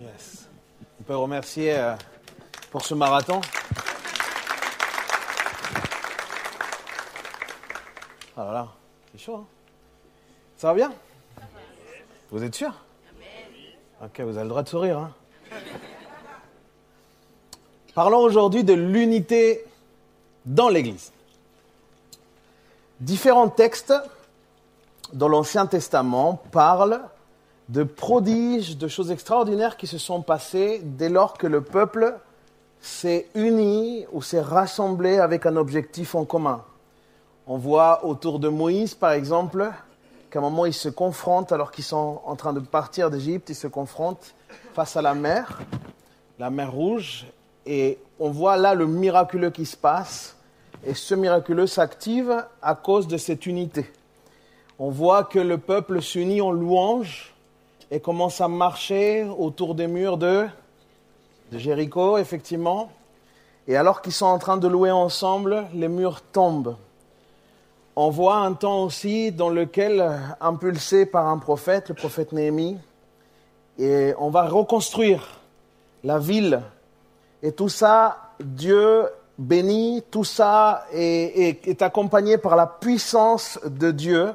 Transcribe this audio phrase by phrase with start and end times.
[0.00, 1.94] On peut remercier euh,
[2.70, 3.40] pour ce marathon.
[8.36, 8.68] Ah là là,
[9.10, 9.36] c'est chaud.
[9.36, 9.46] Hein
[10.56, 10.92] Ça va bien?
[12.30, 12.72] Vous êtes sûr?
[14.00, 14.98] Ok, vous avez le droit de sourire.
[14.98, 15.12] Hein
[17.94, 19.64] Parlons aujourd'hui de l'unité
[20.44, 21.10] dans l'Église.
[23.00, 23.94] Différents textes
[25.12, 27.00] dans l'Ancien Testament parlent
[27.68, 32.14] de prodiges, de choses extraordinaires qui se sont passées dès lors que le peuple
[32.80, 36.62] s'est uni ou s'est rassemblé avec un objectif en commun.
[37.46, 39.70] On voit autour de Moïse, par exemple,
[40.30, 43.54] qu'à un moment, ils se confrontent, alors qu'ils sont en train de partir d'Égypte, ils
[43.54, 44.34] se confrontent
[44.74, 45.58] face à la mer,
[46.38, 47.26] la mer rouge,
[47.66, 50.36] et on voit là le miraculeux qui se passe,
[50.84, 53.90] et ce miraculeux s'active à cause de cette unité.
[54.78, 57.34] On voit que le peuple s'unit en louange,
[57.90, 60.46] et commence à marcher autour des murs de,
[61.52, 62.90] de Jéricho, effectivement.
[63.66, 66.76] Et alors qu'ils sont en train de louer ensemble, les murs tombent.
[67.96, 72.78] On voit un temps aussi dans lequel, impulsé par un prophète, le prophète Néhémie,
[73.78, 75.40] et on va reconstruire
[76.04, 76.62] la ville.
[77.42, 79.06] Et tout ça, Dieu
[79.38, 84.32] bénit, tout ça est, est accompagné par la puissance de Dieu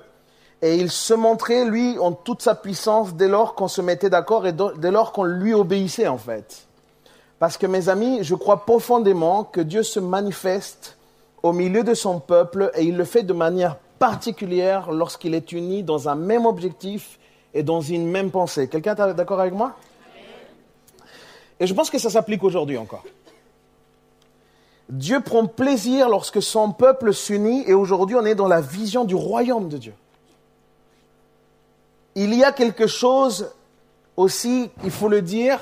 [0.64, 4.48] et il se montrait, lui, en toute sa puissance dès lors qu'on se mettait d'accord
[4.48, 6.68] et dès lors qu'on lui obéissait, en fait.
[7.38, 10.98] Parce que, mes amis, je crois profondément que Dieu se manifeste
[11.44, 15.84] au milieu de son peuple et il le fait de manière particulière lorsqu'il est uni
[15.84, 17.20] dans un même objectif
[17.54, 18.70] et dans une même pensée.
[18.70, 19.74] Quelqu'un est d'accord avec moi?
[21.60, 23.04] Et je pense que ça s'applique aujourd'hui encore.
[24.88, 29.16] Dieu prend plaisir lorsque son peuple s'unit et aujourd'hui on est dans la vision du
[29.16, 29.94] royaume de Dieu
[32.16, 33.52] il y a quelque chose
[34.18, 35.60] aussi, il faut le dire,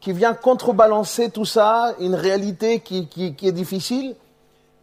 [0.00, 3.08] qui vient contrebalancer tout ça, une réalité qui,
[3.42, 4.16] est difficile,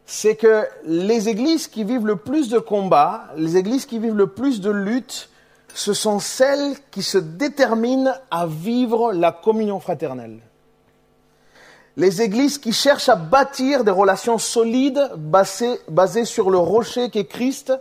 [0.05, 4.27] c'est que les églises qui vivent le plus de combats, les églises qui vivent le
[4.27, 5.29] plus de luttes,
[5.73, 10.39] ce sont celles qui se déterminent à vivre la communion fraternelle.
[11.97, 17.25] Les églises qui cherchent à bâtir des relations solides basées, basées sur le rocher qu'est
[17.25, 17.73] Christ,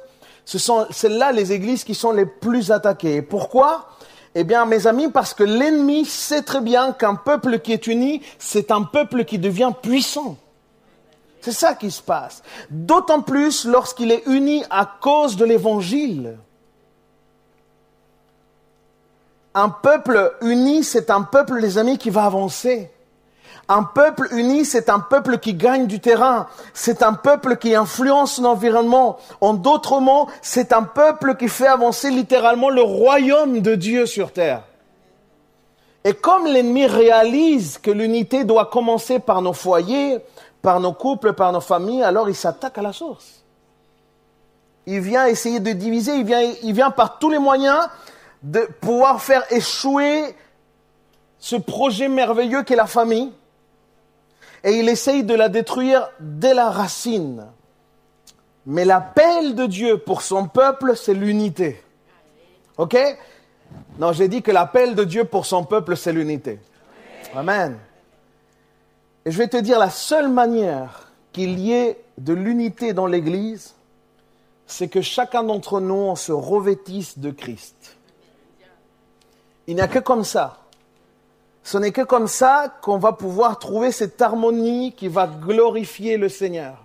[0.48, 3.20] ce sont celles-là les églises qui sont les plus attaquées.
[3.20, 3.90] Pourquoi?
[4.34, 8.22] Eh bien, mes amis, parce que l'ennemi sait très bien qu'un peuple qui est uni,
[8.38, 10.38] c'est un peuple qui devient puissant.
[11.42, 12.42] C'est ça qui se passe.
[12.70, 16.38] D'autant plus lorsqu'il est uni à cause de l'évangile.
[19.54, 22.90] Un peuple uni, c'est un peuple, les amis, qui va avancer.
[23.70, 26.46] Un peuple uni, c'est un peuple qui gagne du terrain.
[26.72, 29.18] C'est un peuple qui influence l'environnement.
[29.42, 34.32] En d'autres mots, c'est un peuple qui fait avancer littéralement le royaume de Dieu sur
[34.32, 34.62] terre.
[36.04, 40.18] Et comme l'ennemi réalise que l'unité doit commencer par nos foyers,
[40.62, 43.44] par nos couples, par nos familles, alors il s'attaque à la source.
[44.86, 47.90] Il vient essayer de diviser, il vient, il vient par tous les moyens
[48.42, 50.34] de pouvoir faire échouer
[51.38, 53.30] ce projet merveilleux qu'est la famille
[54.68, 57.46] et il essaye de la détruire dès la racine.
[58.66, 61.82] Mais l'appel de Dieu pour son peuple, c'est l'unité.
[62.76, 62.94] OK?
[63.98, 66.60] Non, j'ai dit que l'appel de Dieu pour son peuple, c'est l'unité.
[67.34, 67.78] Amen.
[69.24, 73.74] Et je vais te dire, la seule manière qu'il y ait de l'unité dans l'Église,
[74.66, 77.96] c'est que chacun d'entre nous, se revêtisse de Christ.
[79.66, 80.58] Il n'y a que comme ça
[81.68, 86.30] ce n'est que comme ça qu'on va pouvoir trouver cette harmonie qui va glorifier le
[86.30, 86.82] Seigneur.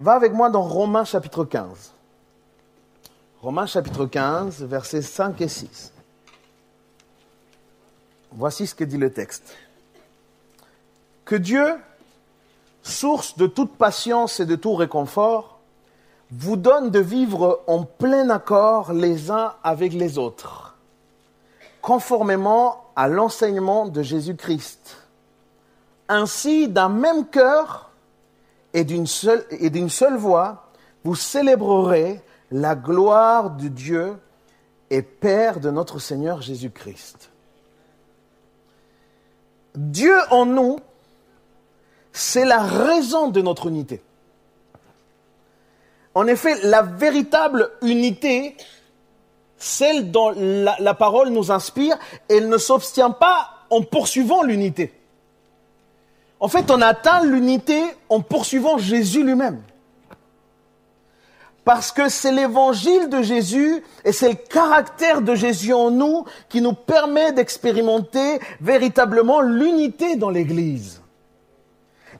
[0.00, 1.94] Va avec moi dans Romains chapitre 15.
[3.40, 5.94] Romains chapitre 15, versets 5 et 6.
[8.32, 9.56] Voici ce que dit le texte.
[11.24, 11.74] Que Dieu,
[12.82, 15.58] source de toute patience et de tout réconfort,
[16.30, 20.63] vous donne de vivre en plein accord les uns avec les autres,
[21.84, 25.06] conformément à l'enseignement de Jésus-Christ.
[26.08, 27.90] Ainsi, d'un même cœur
[28.72, 29.44] et d'une seule,
[29.90, 30.70] seule voix,
[31.04, 34.16] vous célébrerez la gloire de Dieu
[34.88, 37.30] et Père de notre Seigneur Jésus-Christ.
[39.74, 40.78] Dieu en nous,
[42.12, 44.02] c'est la raison de notre unité.
[46.14, 48.56] En effet, la véritable unité
[49.64, 51.96] celle dont la, parole nous inspire,
[52.28, 54.92] elle ne s'obtient pas en poursuivant l'unité.
[56.38, 59.62] En fait, on atteint l'unité en poursuivant Jésus lui-même.
[61.64, 66.60] Parce que c'est l'évangile de Jésus et c'est le caractère de Jésus en nous qui
[66.60, 71.00] nous permet d'expérimenter véritablement l'unité dans l'Église.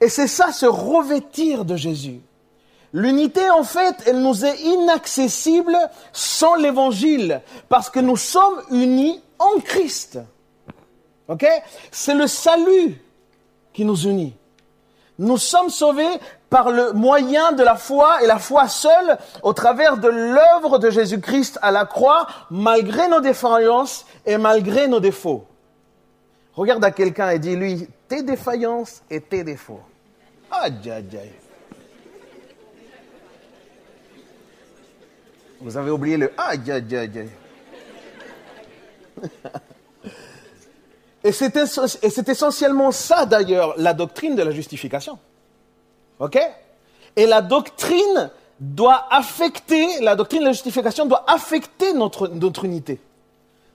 [0.01, 2.21] Et c'est ça, se revêtir de Jésus.
[2.95, 5.77] L'unité, en fait, elle nous est inaccessible
[6.13, 10.21] sans l'évangile, parce que nous sommes unis en Christ.
[11.27, 11.45] Ok?
[11.91, 13.03] C'est le salut
[13.73, 14.37] qui nous unit.
[15.19, 19.97] Nous sommes sauvés par le moyen de la foi et la foi seule au travers
[19.97, 25.45] de l'œuvre de Jésus-Christ à la croix, malgré nos défaillances et malgré nos défauts.
[26.55, 29.83] Regarde à quelqu'un et dis-lui tes défaillances et tes défauts.
[30.49, 31.33] Aïe, aïe.
[35.65, 37.29] Vous avez oublié le aïe, aïe, aïe.
[41.25, 45.19] Et c'est essentiellement ça, d'ailleurs, la doctrine de la justification.
[46.19, 46.39] OK?
[47.17, 48.31] Et la doctrine
[48.61, 53.01] doit affecter, la doctrine de la justification doit affecter notre, notre unité.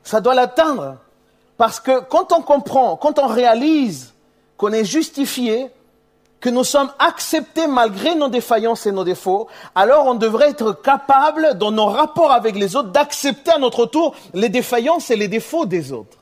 [0.04, 0.98] Ça doit l'atteindre.
[1.58, 4.14] Parce que quand on comprend, quand on réalise
[4.58, 5.72] qu'on est justifié,
[6.40, 11.58] que nous sommes acceptés malgré nos défaillances et nos défauts, alors on devrait être capable,
[11.58, 15.66] dans nos rapports avec les autres, d'accepter à notre tour les défaillances et les défauts
[15.66, 16.18] des autres.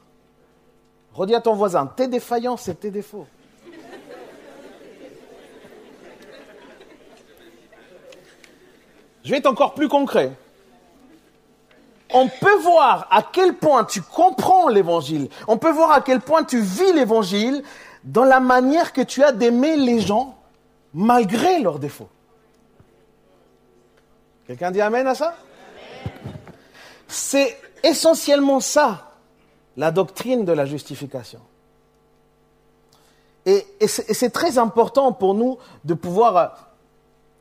[1.13, 3.27] Redis à ton voisin, tes défaillances et tes défauts.
[9.23, 10.31] Je vais être encore plus concret.
[12.13, 16.43] On peut voir à quel point tu comprends l'évangile, on peut voir à quel point
[16.43, 17.61] tu vis l'évangile
[18.03, 20.37] dans la manière que tu as d'aimer les gens
[20.93, 22.09] malgré leurs défauts.
[24.45, 25.35] Quelqu'un dit Amen à ça?
[27.07, 29.11] C'est essentiellement ça
[29.75, 31.39] la doctrine de la justification.
[33.45, 36.47] Et, c'est très important pour nous de pouvoir euh,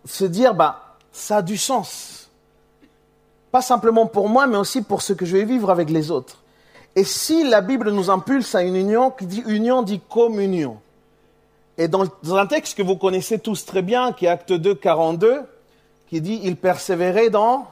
[0.05, 2.31] se dire, bah, ça a du sens.
[3.51, 6.45] Pas simplement pour moi, mais aussi pour ce que je vais vivre avec les autres.
[6.97, 10.81] Et si la Bible nous impulse à une union, qui dit union dit communion.
[11.77, 15.43] Et dans, un texte que vous connaissez tous très bien, qui est Acte 2, 42,
[16.09, 17.69] qui dit, il persévérait dans...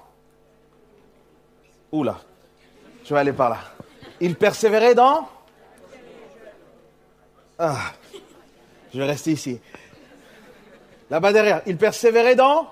[1.91, 2.21] Oula,
[3.05, 3.59] je vais aller par là.
[4.21, 5.27] Il persévérait dans
[7.59, 7.79] ah,
[8.93, 9.59] Je vais rester ici.
[11.09, 11.63] Là-bas derrière.
[11.67, 12.69] Il persévérait dans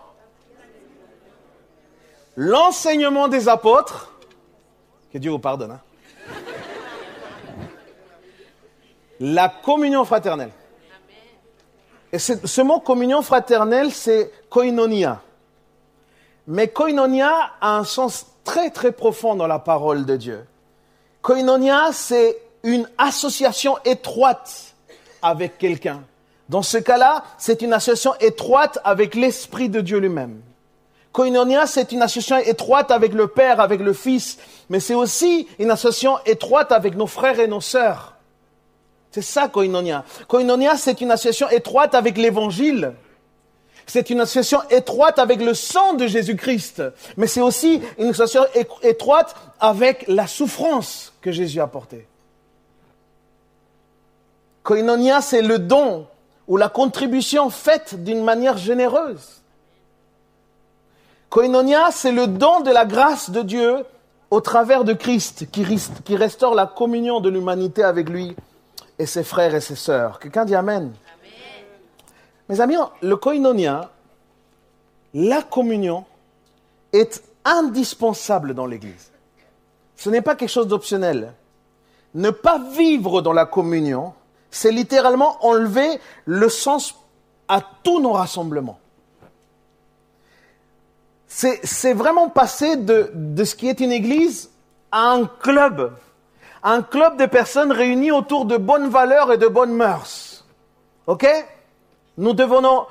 [2.37, 4.13] l'enseignement des apôtres.
[5.13, 5.71] Que Dieu vous pardonne.
[5.71, 5.81] Hein.
[9.25, 10.51] La communion fraternelle.
[12.11, 15.23] Et ce mot communion fraternelle, c'est koinonia.
[16.49, 20.45] Mais koinonia a un sens très très profond dans la parole de Dieu.
[21.21, 24.75] Koinonia, c'est une association étroite
[25.23, 26.03] avec quelqu'un.
[26.49, 30.41] Dans ce cas-là, c'est une association étroite avec l'Esprit de Dieu lui-même.
[31.13, 35.71] Koinonia, c'est une association étroite avec le Père, avec le Fils, mais c'est aussi une
[35.71, 38.12] association étroite avec nos frères et nos sœurs.
[39.13, 40.05] C'est ça, Koinonia.
[40.27, 42.95] Koinonia, c'est une association étroite avec l'Évangile.
[43.87, 46.83] C'est une association étroite avec le sang de Jésus-Christ,
[47.19, 48.45] mais c'est aussi une association
[48.83, 52.07] étroite avec la souffrance que Jésus a portée.
[54.63, 56.07] Koinonia, c'est le don
[56.49, 59.43] ou la contribution faite d'une manière généreuse.
[61.29, 63.85] Koinonia, c'est le don de la grâce de Dieu
[64.31, 65.67] au travers de Christ qui,
[66.05, 68.37] qui restaure la communion de l'humanité avec lui
[69.03, 70.21] et ses frères et ses sœurs.
[70.21, 70.93] Quelqu'un dit Amen.
[72.49, 73.91] Mes amis, le koinonia,
[75.13, 76.05] la communion,
[76.93, 79.11] est indispensable dans l'Église.
[79.97, 81.33] Ce n'est pas quelque chose d'optionnel.
[82.15, 84.15] Ne pas vivre dans la communion,
[84.51, 86.95] c'est littéralement enlever le sens
[87.49, 88.79] à tous nos rassemblements.
[91.27, 94.51] C'est vraiment passer de, de ce qui est une église
[94.93, 95.93] à un club,
[96.63, 100.45] un club de personnes réunies autour de bonnes valeurs et de bonnes mœurs.
[101.07, 101.27] OK?
[102.19, 102.87] Nous devenons,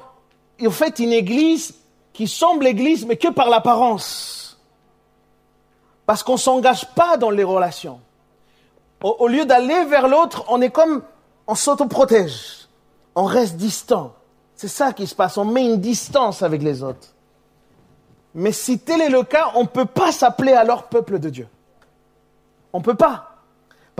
[0.65, 1.75] en fait, une église
[2.13, 4.59] qui semble église, mais que par l'apparence.
[6.05, 8.01] Parce qu'on ne s'engage pas dans les relations.
[9.01, 11.01] Au, lieu d'aller vers l'autre, on est comme,
[11.47, 12.67] on s'autoprotège.
[13.15, 14.13] On reste distant.
[14.55, 15.37] C'est ça qui se passe.
[15.37, 17.07] On met une distance avec les autres.
[18.35, 21.47] Mais si tel est le cas, on ne peut pas s'appeler alors peuple de Dieu.
[22.73, 23.30] On ne peut pas.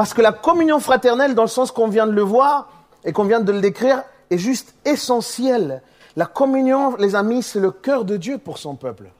[0.01, 2.72] Parce que la communion fraternelle, dans le sens qu'on vient de le voir
[3.05, 5.84] et qu'on vient de le décrire, est juste essentiel.
[6.15, 9.12] La communion, les amis, c'est le cœur de Dieu pour son peuple.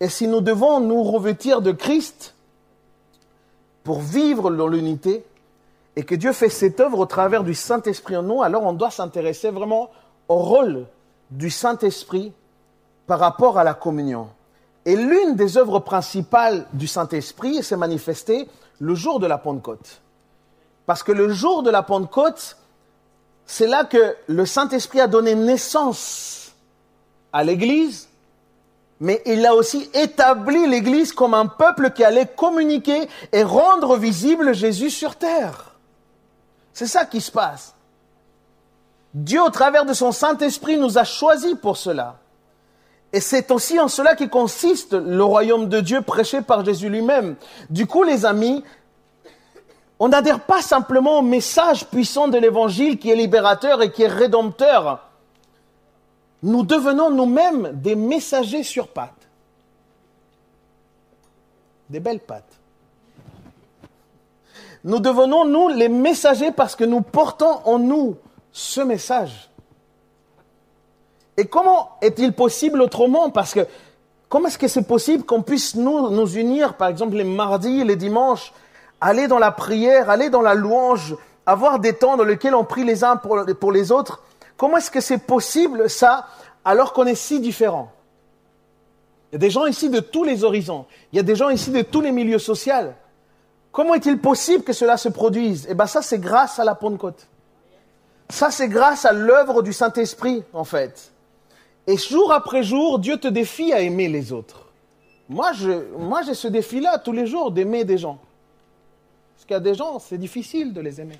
[0.00, 2.34] Et si nous devons nous revêtir de Christ
[3.84, 5.24] pour vivre dans l'unité,
[5.94, 8.90] et que Dieu fait cette œuvre au travers du Saint-Esprit en nous, alors on doit
[8.90, 9.90] s'intéresser vraiment
[10.26, 10.86] au rôle
[11.30, 12.32] du Saint-Esprit
[13.06, 14.26] par rapport à la communion.
[14.86, 18.48] Et l'une des œuvres principales du Saint-Esprit s'est manifestée
[18.80, 20.00] le jour de la Pentecôte.
[20.86, 22.56] Parce que le jour de la Pentecôte,
[23.46, 26.52] c'est là que le Saint-Esprit a donné naissance
[27.32, 28.08] à l'Église,
[29.00, 34.54] mais il a aussi établi l'Église comme un peuple qui allait communiquer et rendre visible
[34.54, 35.72] Jésus sur terre.
[36.72, 37.74] C'est ça qui se passe.
[39.12, 42.16] Dieu, au travers de son Saint-Esprit, nous a choisis pour cela.
[43.14, 47.36] Et c'est aussi en cela qui consiste le royaume de Dieu prêché par Jésus lui-même.
[47.70, 48.64] Du coup, les amis,
[50.00, 54.08] on n'adhère pas simplement au message puissant de l'évangile qui est libérateur et qui est
[54.08, 54.98] rédempteur.
[56.42, 59.28] Nous devenons nous-mêmes des messagers sur pattes.
[61.88, 62.58] Des belles pattes.
[64.82, 68.16] Nous devenons, nous, les messagers parce que nous portons en nous
[68.50, 69.50] ce message.
[71.36, 73.30] Et comment est-il possible autrement?
[73.30, 73.66] Parce que
[74.28, 77.96] comment est-ce que c'est possible qu'on puisse nous, nous unir, par exemple les mardis, les
[77.96, 78.52] dimanches,
[79.00, 82.84] aller dans la prière, aller dans la louange, avoir des temps dans lesquels on prie
[82.84, 84.22] les uns pour, pour les autres?
[84.56, 86.26] Comment est-ce que c'est possible ça
[86.64, 87.92] alors qu'on est si différents?
[89.30, 90.86] Il y a des gens ici de tous les horizons.
[91.12, 92.92] Il y a des gens ici de tous les milieux sociaux.
[93.72, 95.66] Comment est-il possible que cela se produise?
[95.68, 97.26] Eh bien ça c'est grâce à la Pentecôte.
[98.30, 101.10] Ça c'est grâce à l'œuvre du Saint-Esprit en fait.
[101.86, 104.66] Et jour après jour, Dieu te défie à aimer les autres.
[105.28, 108.18] Moi, je, moi j'ai ce défi-là tous les jours d'aimer des gens.
[109.34, 111.18] Parce qu'il y a des gens, c'est difficile de les aimer.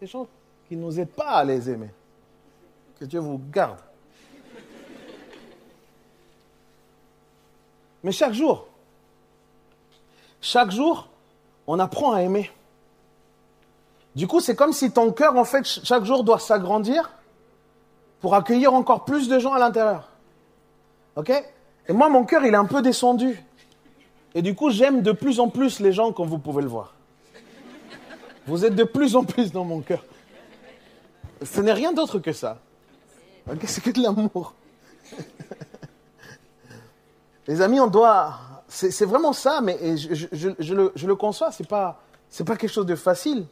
[0.00, 0.26] Des gens
[0.68, 1.90] qui ne nous aident pas à les aimer.
[2.98, 3.78] Que Dieu vous garde.
[8.04, 8.68] Mais chaque jour,
[10.40, 11.08] chaque jour,
[11.66, 12.50] on apprend à aimer.
[14.14, 17.10] Du coup, c'est comme si ton cœur, en fait, chaque jour doit s'agrandir
[18.20, 20.08] pour accueillir encore plus de gens à l'intérieur.
[21.16, 21.30] OK?
[21.88, 23.42] Et moi, mon cœur, il est un peu descendu.
[24.34, 26.94] Et du coup, j'aime de plus en plus les gens comme vous pouvez le voir.
[28.46, 30.04] Vous êtes de plus en plus dans mon cœur.
[31.42, 32.58] Ce n'est rien d'autre que ça.
[33.64, 34.54] C'est que de l'amour.
[37.46, 38.34] Les amis, on doit.
[38.68, 40.26] C'est vraiment ça, mais je,
[41.06, 42.02] le, conçois, ce n'est pas,
[42.44, 43.46] pas quelque chose de facile.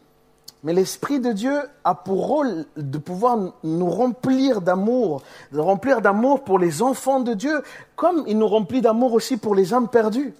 [0.64, 6.42] Mais l'Esprit de Dieu a pour rôle de pouvoir nous remplir d'amour, de remplir d'amour
[6.42, 7.62] pour les enfants de Dieu,
[7.96, 10.32] comme il nous remplit d'amour aussi pour les âmes perdues.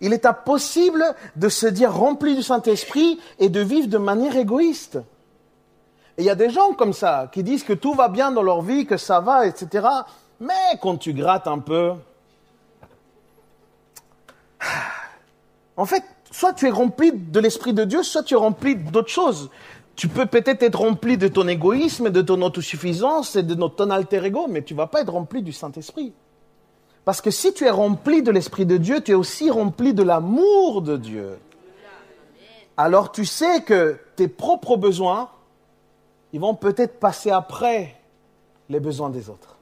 [0.00, 1.04] Il est impossible
[1.34, 5.00] de se dire rempli du Saint-Esprit et de vivre de manière égoïste.
[6.16, 8.42] Et il y a des gens comme ça qui disent que tout va bien dans
[8.42, 9.84] leur vie, que ça va, etc.
[10.38, 11.94] Mais quand tu grattes un peu,
[15.76, 16.04] en fait,
[16.36, 19.50] soit tu es rempli de l'Esprit de Dieu, soit tu es rempli d'autres choses.
[19.94, 24.22] Tu peux peut-être être rempli de ton égoïsme, de ton autosuffisance et de ton alter
[24.22, 26.12] ego, mais tu vas pas être rempli du Saint-Esprit.
[27.06, 30.02] Parce que si tu es rempli de l'Esprit de Dieu, tu es aussi rempli de
[30.02, 31.38] l'amour de Dieu.
[32.76, 35.30] Alors tu sais que tes propres besoins,
[36.34, 37.96] ils vont peut-être passer après
[38.68, 39.56] les besoins des autres.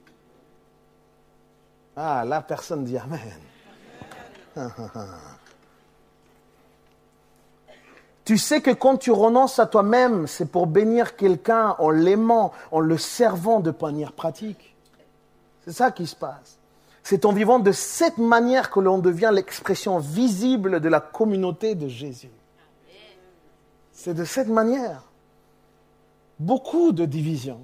[1.95, 3.21] Ah, la personne dit Amen.
[8.25, 12.79] tu sais que quand tu renonces à toi-même, c'est pour bénir quelqu'un en l'aimant, en
[12.79, 14.75] le servant de manière pratique.
[15.63, 16.57] C'est ça qui se passe.
[17.03, 21.87] C'est en vivant de cette manière que l'on devient l'expression visible de la communauté de
[21.87, 22.31] Jésus.
[23.91, 25.03] C'est de cette manière.
[26.39, 27.61] Beaucoup de divisions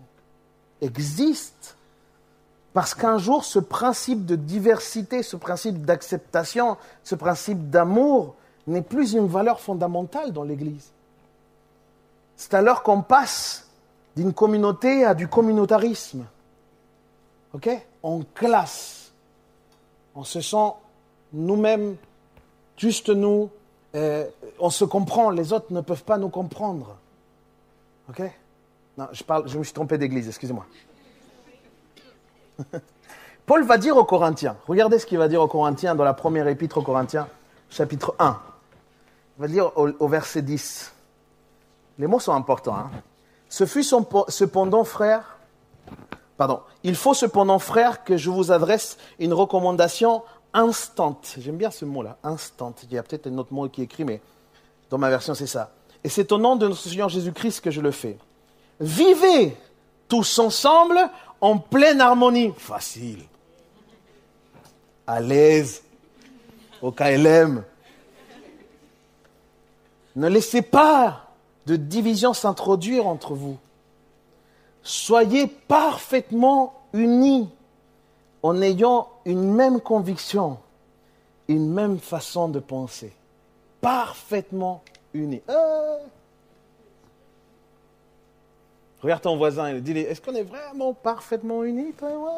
[0.79, 1.73] existent
[2.73, 8.35] parce qu'un jour, ce principe de diversité, ce principe d'acceptation, ce principe d'amour
[8.67, 10.91] n'est plus une valeur fondamentale dans l'Église.
[12.35, 13.69] C'est alors qu'on passe
[14.15, 16.25] d'une communauté à du communautarisme.
[17.53, 17.69] OK?
[18.03, 19.01] On classe
[20.15, 20.73] on se sent
[21.33, 21.95] nous-mêmes,
[22.77, 23.49] juste nous,
[23.95, 24.25] euh,
[24.59, 26.97] on se comprend, les autres ne peuvent pas nous comprendre.
[28.09, 28.21] Ok?
[28.97, 30.65] Non, je, je me suis trompé d'église, excusez-moi.
[33.45, 36.47] Paul va dire aux Corinthiens, regardez ce qu'il va dire aux Corinthiens dans la première
[36.47, 37.27] épître aux Corinthiens,
[37.69, 38.39] chapitre 1.
[39.37, 40.91] Il va dire au, verset 10.
[41.97, 42.75] Les mots sont importants.
[42.75, 42.91] Hein.
[43.49, 45.37] Ce fut cependant, frère,
[46.41, 46.61] Pardon.
[46.83, 50.23] Il faut cependant, frère, que je vous adresse une recommandation
[50.55, 51.35] instante.
[51.37, 52.79] J'aime bien ce mot-là, instante.
[52.81, 54.21] Il y a peut-être un autre mot qui est écrit, mais
[54.89, 55.71] dans ma version, c'est ça.
[56.03, 58.17] Et c'est au nom de notre Seigneur Jésus-Christ que je le fais.
[58.79, 59.55] Vivez
[60.07, 60.97] tous ensemble
[61.41, 62.53] en pleine harmonie.
[62.57, 63.21] Facile.
[65.05, 65.83] À l'aise.
[66.81, 67.63] Au KLM.
[70.15, 71.27] Ne laissez pas
[71.65, 73.57] de division s'introduire entre vous
[74.83, 77.49] soyez parfaitement unis
[78.43, 80.57] en ayant une même conviction,
[81.47, 83.13] une même façon de penser.
[83.81, 85.41] Parfaitement unis.
[85.49, 85.97] Euh.
[89.01, 92.33] Regarde ton voisin et dis-lui, est-ce qu'on est vraiment parfaitement unis, toi et moi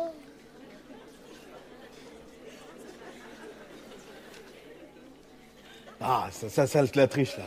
[6.04, 7.44] Ah, ça, ça, ça, la triche là.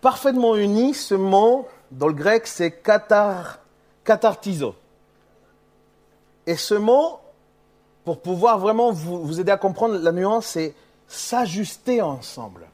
[0.00, 3.58] Parfaitement unis, ce mot, dans le grec, c'est katar.
[6.46, 7.18] Et ce mot,
[8.04, 10.74] pour pouvoir vraiment vous aider à comprendre la nuance, c'est
[11.08, 12.68] s'ajuster ensemble.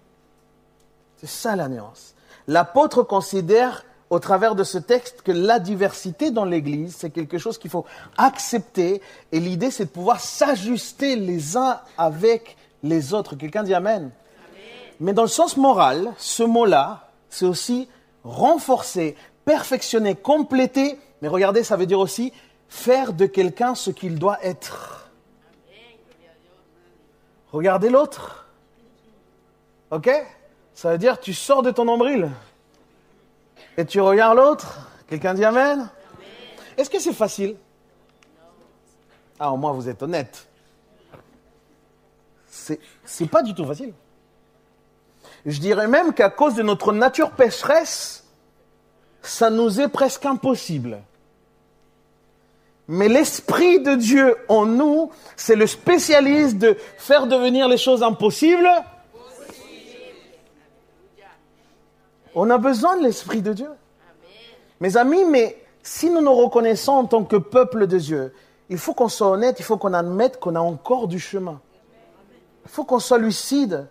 [1.17, 2.15] C'est ça la nuance.
[2.47, 7.57] L'apôtre considère au travers de ce texte que la diversité dans l'Église, c'est quelque chose
[7.57, 7.87] qu'il faut
[8.19, 9.01] accepter.
[9.33, 13.37] Et l'idée, c'est de pouvoir s'ajuster les uns avec les autres.
[13.37, 14.11] Quelqu'un dit Amen.
[15.01, 17.89] Mais dans le sens moral, ce mot-là, c'est aussi
[18.23, 19.17] renforcer,
[19.47, 20.99] perfectionner, compléter.
[21.23, 22.35] Mais regardez, ça veut dire aussi
[22.69, 25.11] faire de quelqu'un ce qu'il doit être.
[27.51, 28.47] Regardez l'autre.
[29.91, 30.11] OK?
[30.75, 32.31] Ça veut dire tu sors de ton nombril
[33.77, 34.89] et tu regardes l'autre?
[35.09, 35.89] Quelqu'un dit Amen,
[36.77, 37.57] Est-ce que c'est facile?
[39.39, 40.47] Ah, au moins vous êtes honnête.
[42.49, 43.93] C'est, pas du tout facile.
[45.45, 48.25] Je dirais même qu'à cause de notre nature pécheresse,
[49.21, 51.03] ça nous est presque impossible.
[52.89, 58.71] Mais l'Esprit de Dieu en nous, c'est le spécialiste de faire devenir les choses impossibles
[62.35, 63.71] On a besoin de l'Esprit de Dieu.
[64.81, 68.33] Mes amis, mais si nous nous reconnaissons en tant que peuple de Dieu,
[68.69, 71.61] il faut qu'on soit honnête, il faut qu'on admette qu'on a encore du chemin.
[72.65, 73.87] Il faut qu'on soit lucide.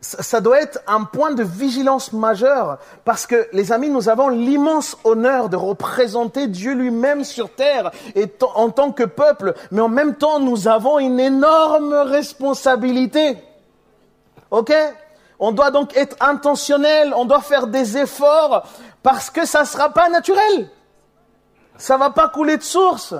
[0.00, 4.96] Ça doit être un point de vigilance majeur parce que, les amis, nous avons l'immense
[5.02, 7.90] honneur de représenter Dieu lui-même sur terre
[8.54, 13.38] en tant que peuple, mais en même temps, nous avons une énorme responsabilité.
[14.52, 14.72] OK?
[15.38, 18.66] On doit donc être intentionnel, on doit faire des efforts
[19.02, 20.68] parce que ça ne sera pas naturel.
[21.76, 23.14] Ça ne va pas couler de source.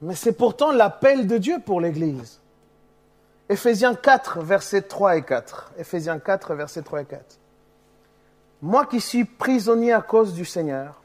[0.00, 2.40] Mais c'est pourtant l'appel de Dieu pour l'Église.
[3.48, 5.72] Éphésiens 4, versets 3 et 4.
[5.78, 7.38] Éphésiens 4, versets 3 et 4.
[8.62, 11.02] Moi qui suis prisonnier à cause du Seigneur,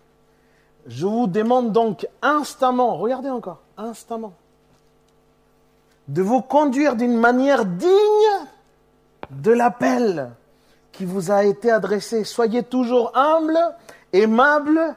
[0.87, 4.33] je vous demande donc instamment, regardez encore, instamment,
[6.07, 7.89] de vous conduire d'une manière digne
[9.41, 10.31] de l'appel
[10.91, 12.23] qui vous a été adressé.
[12.23, 13.57] Soyez toujours humble,
[14.13, 14.95] aimable,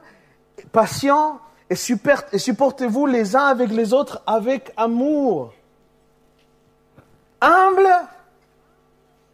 [0.71, 5.53] patient et, supportez-vous les uns avec les autres avec amour.
[7.41, 7.89] Humble,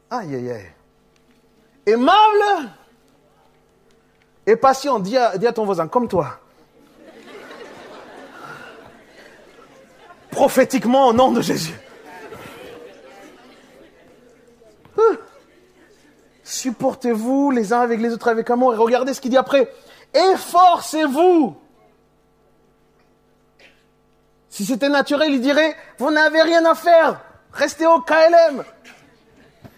[0.10, 0.72] aïe aïe aïe,
[1.86, 2.70] aimable
[4.46, 5.00] et patient.
[5.00, 6.40] Dis dis à ton voisin, comme toi.
[10.32, 11.76] Prophétiquement au nom de Jésus.
[16.50, 18.74] Supportez-vous les uns avec les autres avec amour.
[18.74, 19.72] Et regardez ce qu'il dit après.
[20.16, 21.56] Efforcez-vous.
[24.50, 27.22] Si c'était naturel, il dirait, vous n'avez rien à faire.
[27.54, 28.64] Restez au KLM.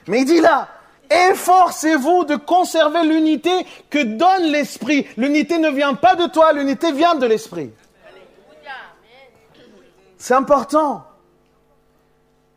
[0.08, 0.70] Mais il dit là,
[1.10, 3.52] efforcez-vous de conserver l'unité
[3.90, 5.06] que donne l'Esprit.
[5.18, 7.72] L'unité ne vient pas de toi, l'unité vient de l'Esprit.
[10.18, 11.06] C'est important.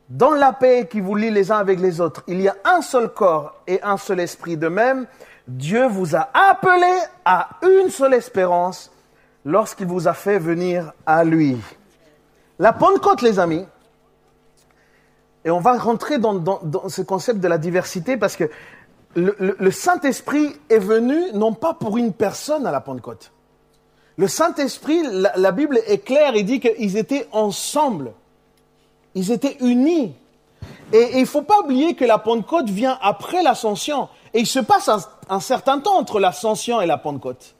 [0.09, 2.83] Dans la paix qui vous lie les uns avec les autres, il y a un
[2.83, 4.57] seul corps et un seul esprit.
[4.57, 5.07] De même,
[5.49, 6.93] Dieu vous a appelé
[7.25, 8.91] à une seule espérance
[9.45, 11.57] lorsqu'il vous a fait venir à lui.
[12.59, 13.67] La Pentecôte, les amis,
[15.45, 16.43] et on va rentrer dans,
[16.89, 18.51] ce concept de la diversité parce que
[19.15, 23.31] le, Saint-Esprit est venu non pas pour une personne à la Pentecôte.
[24.17, 28.13] Le Saint-Esprit, la, la Bible est claire, il dit qu'ils étaient ensemble.
[29.15, 30.15] Ils étaient unis.
[30.93, 34.09] Et il ne faut pas oublier que la Pentecôte vient après l'ascension.
[34.33, 34.91] Et il se passe
[35.29, 37.55] un, certain temps entre l'ascension et la Pentecôte.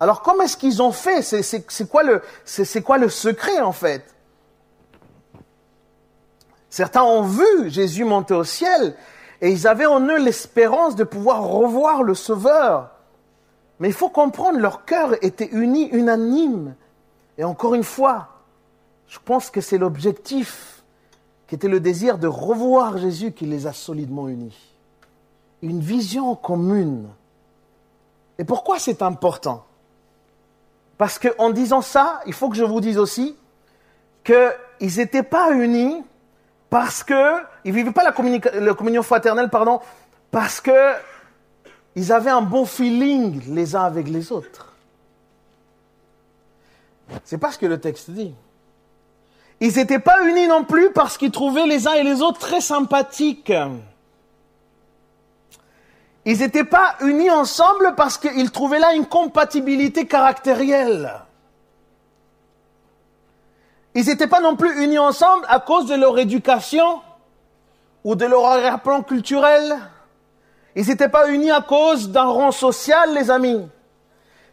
[0.00, 1.22] Alors comment est-ce qu'ils ont fait?
[1.22, 2.22] C'est quoi, le,
[2.84, 4.14] quoi le secret en fait?
[6.70, 8.94] Certains ont vu Jésus monter au ciel
[9.40, 12.90] et ils avaient en eux l'espérance de pouvoir revoir le Sauveur.
[13.80, 16.74] Mais il faut comprendre, leur cœur était uni, unanime.
[17.38, 18.37] Et encore une fois,
[19.08, 20.82] je pense que c'est l'objectif
[21.46, 24.74] qui était le désir de revoir Jésus qui les a solidement unis.
[25.62, 27.08] Une vision commune.
[28.38, 29.64] Et pourquoi c'est important?
[30.98, 33.36] Parce qu'en disant ça, il faut que je vous dise aussi
[34.24, 36.04] qu'ils n'étaient pas unis
[36.68, 37.16] parce qu'ils
[37.64, 39.80] ne vivaient pas la, communion fraternelle, pardon,
[40.30, 40.74] parce qu'ils
[41.96, 44.74] ils avaient un bon feeling les uns avec les autres.
[47.24, 48.34] C'est pas ce que le texte dit.
[49.60, 52.60] Ils n'étaient pas unis non plus parce qu'ils trouvaient les uns et les autres très
[52.60, 53.52] sympathiques.
[56.24, 61.12] Ils n'étaient pas unis ensemble parce qu'ils trouvaient là une compatibilité caractérielle.
[63.94, 67.00] Ils n'étaient pas non plus unis ensemble à cause de leur éducation
[68.04, 69.76] ou de leur arrière-plan culturel.
[70.76, 73.66] Ils n'étaient pas unis à cause d'un rang social, les amis.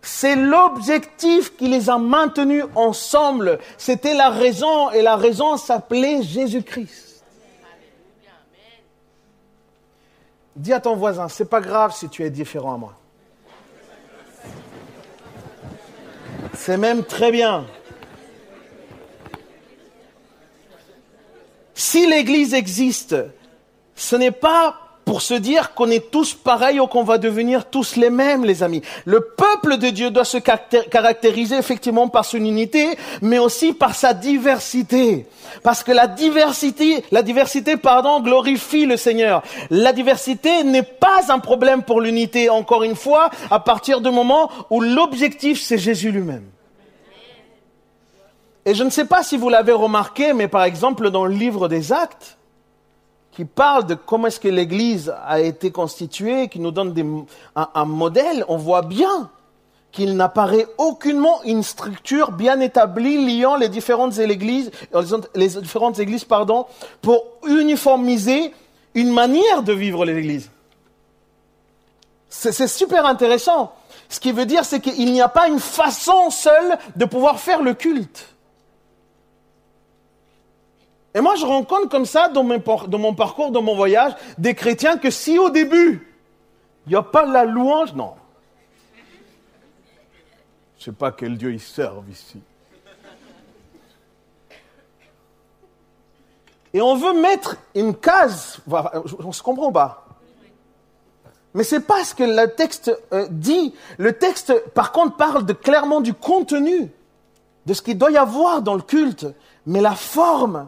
[0.06, 3.58] C'est l'objectif qui les a maintenus ensemble.
[3.80, 7.24] C'était la raison, et la raison s'appelait Jésus-Christ.
[10.56, 12.94] Dis à ton voisin, c'est pas grave si tu es différent à moi.
[16.54, 17.66] C'est même très bien.
[21.74, 23.16] Si l'Église existe,
[23.96, 27.96] ce n'est pas pour se dire qu'on est tous pareils ou qu'on va devenir tous
[27.96, 28.82] les mêmes, les amis.
[29.06, 34.14] Le peuple de Dieu doit se caractériser effectivement par son unité, mais aussi par sa
[34.14, 35.28] diversité.
[35.62, 39.44] Parce que la diversité, la diversité, pardon, glorifie le Seigneur.
[39.70, 44.50] La diversité n'est pas un problème pour l'unité, encore une fois, à partir du moment
[44.72, 46.46] où l'objectif, c'est Jésus lui-même.
[48.66, 51.68] Et je ne sais pas si vous l'avez remarqué, mais par exemple, dans le livre
[51.68, 52.38] des actes,
[53.36, 58.46] qui parle de comment est-ce que l'Église a été constituée, qui nous donne un, modèle,
[58.48, 59.30] on voit bien
[59.92, 64.72] qu'il n'apparaît aucunement une structure bien établie liant les différentes églises,
[65.36, 66.66] les différentes églises, pardon,
[67.02, 68.54] pour uniformiser
[68.94, 70.50] une manière de vivre l'Église.
[72.30, 73.74] C'est super intéressant.
[74.08, 77.62] Ce qui veut dire, c'est qu'il n'y a pas une façon seule de pouvoir faire
[77.62, 78.35] le culte.
[81.16, 85.10] Et moi, je rencontre comme ça dans, mon parcours, dans mon voyage, des chrétiens que
[85.10, 86.14] si au début,
[86.86, 88.16] il n'y a pas la louange, non.
[90.78, 92.42] Je ne sais pas quel Dieu ils servent ici.
[96.74, 100.06] Et on veut mettre une case, on se comprend pas?
[101.54, 103.74] Mais c'est pas ce que le texte euh, dit.
[103.98, 106.92] Le texte, par contre, parle clairement du contenu,
[107.66, 109.26] de ce qu'il doit y avoir dans le culte.
[109.66, 110.68] Mais la forme,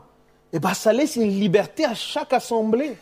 [0.53, 2.95] eh bien, ça laisse une liberté à chaque assemblée.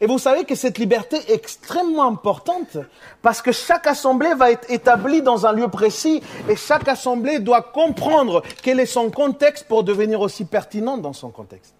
[0.00, 2.78] Et vous savez que cette liberté est extrêmement importante
[3.20, 7.60] parce que chaque assemblée va être établie dans un lieu précis et chaque assemblée doit
[7.60, 11.74] comprendre quel est son contexte pour devenir aussi pertinente dans son contexte.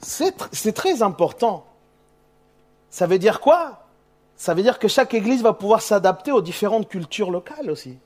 [0.00, 1.66] C'est très important.
[2.88, 3.84] Ça veut dire quoi?
[4.36, 7.98] Ça veut dire que chaque église va pouvoir s'adapter aux différentes cultures locales aussi.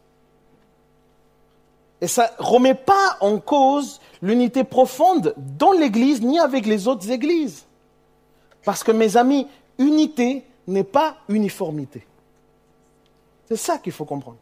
[2.01, 7.11] Et ça ne remet pas en cause l'unité profonde dans l'Église ni avec les autres
[7.11, 7.65] églises.
[8.65, 9.47] Parce que mes amis,
[9.79, 12.07] unité n'est pas uniformité.
[13.49, 14.39] C'est ça qu'il faut comprendre.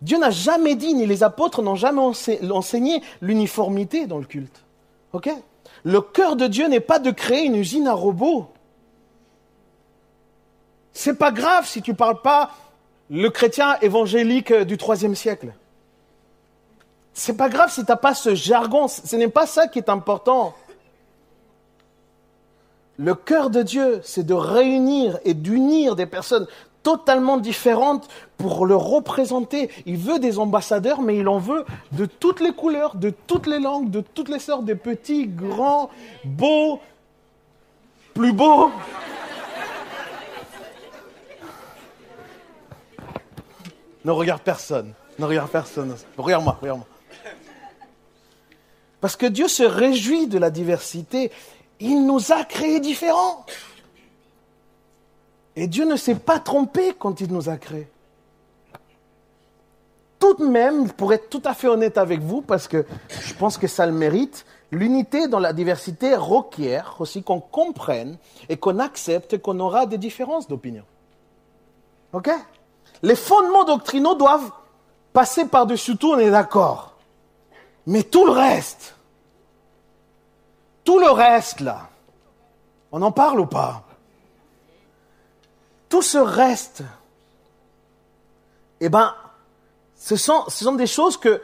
[0.00, 4.64] Dieu n'a jamais dit, ni les apôtres n'ont jamais enseigné l'uniformité dans le culte.
[5.84, 8.46] Le cœur de Dieu n'est pas de créer une usine à robots.
[10.92, 12.50] C'est pas grave si tu ne parles pas
[13.10, 15.52] le chrétien évangélique du troisième siècle.
[17.12, 19.88] C'est pas grave si tu n'as pas ce jargon, ce n'est pas ça qui est
[19.88, 20.54] important.
[22.96, 26.46] Le cœur de Dieu, c'est de réunir et d'unir des personnes
[26.82, 29.70] totalement différentes pour le représenter.
[29.86, 33.58] Il veut des ambassadeurs, mais il en veut de toutes les couleurs, de toutes les
[33.58, 35.90] langues, de toutes les sortes, des petits, grands,
[36.24, 36.80] beaux,
[38.14, 38.70] plus beaux.
[44.04, 44.94] Ne regarde personne.
[45.18, 45.94] Ne regarde personne.
[46.16, 46.86] Regarde-moi, regarde-moi.
[49.00, 51.30] Parce que Dieu se réjouit de la diversité.
[51.80, 53.44] Il nous a créés différents.
[55.56, 57.88] Et Dieu ne s'est pas trompé quand il nous a créés.
[60.18, 63.56] Tout de même, pour être tout à fait honnête avec vous, parce que je pense
[63.56, 68.18] que ça le mérite, l'unité dans la diversité requiert aussi qu'on comprenne
[68.50, 70.84] et qu'on accepte qu'on aura des différences d'opinion.
[72.12, 72.30] OK?
[73.02, 74.50] Les fondements doctrinaux doivent
[75.14, 76.89] passer par-dessus tout, on est d'accord.
[77.86, 78.94] Mais tout le reste,
[80.84, 81.88] tout le reste là,
[82.92, 83.84] on en parle ou pas?
[85.88, 86.82] Tout ce reste,
[88.80, 89.14] eh ben,
[89.96, 91.42] ce sont, des choses que,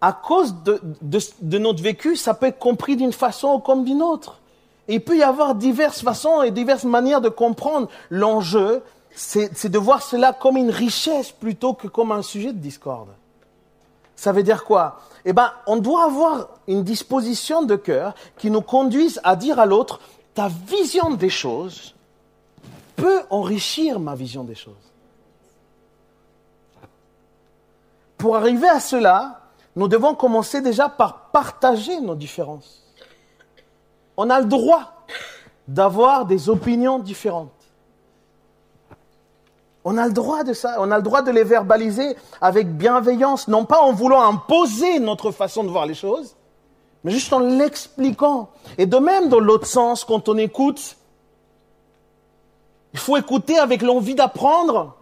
[0.00, 4.40] à cause de, notre vécu, ça peut être compris d'une façon comme d'une autre.
[4.88, 8.82] Il peut y avoir diverses façons et diverses manières de comprendre l'enjeu.
[9.14, 13.08] C'est de voir cela comme une richesse plutôt que comme un sujet de discorde.
[14.16, 15.00] Ça veut dire quoi?
[15.24, 19.66] Eh bien, on doit avoir une disposition de cœur qui nous conduise à dire à
[19.66, 20.00] l'autre,
[20.34, 21.94] ta vision des choses
[22.96, 24.74] peut enrichir ma vision des choses.
[28.18, 29.40] Pour arriver à cela,
[29.76, 32.82] nous devons commencer déjà par partager nos différences.
[34.16, 35.04] On a le droit
[35.66, 37.50] d'avoir des opinions différentes.
[39.84, 43.48] On a le droit de ça, on a le droit de les verbaliser avec bienveillance,
[43.48, 46.34] non pas en voulant imposer notre façon de voir les choses,
[47.04, 48.48] mais juste en l'expliquant.
[48.78, 50.96] Et de même, dans l'autre sens, quand on écoute,
[52.94, 54.94] il faut écouter avec l'envie d'apprendre,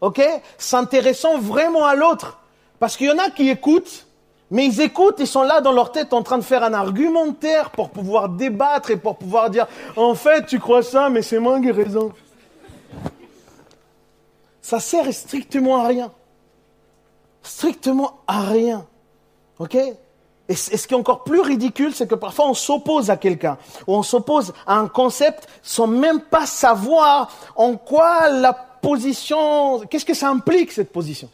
[0.00, 0.20] ok?
[0.58, 2.38] S'intéressant vraiment à l'autre.
[2.80, 4.06] Parce qu'il y en a qui écoutent,
[4.50, 7.70] mais ils écoutent, ils sont là dans leur tête en train de faire un argumentaire
[7.70, 11.60] pour pouvoir débattre et pour pouvoir dire, en fait, tu crois ça, mais c'est moi
[11.60, 12.12] qui ai raison.
[14.62, 16.12] Ça sert strictement à rien.
[17.42, 18.86] Strictement à rien.
[19.58, 19.76] OK?
[20.48, 23.94] Et ce qui est encore plus ridicule, c'est que parfois on s'oppose à quelqu'un, ou
[23.94, 30.14] on s'oppose à un concept sans même pas savoir en quoi la position, qu'est-ce que
[30.14, 31.30] ça implique cette position.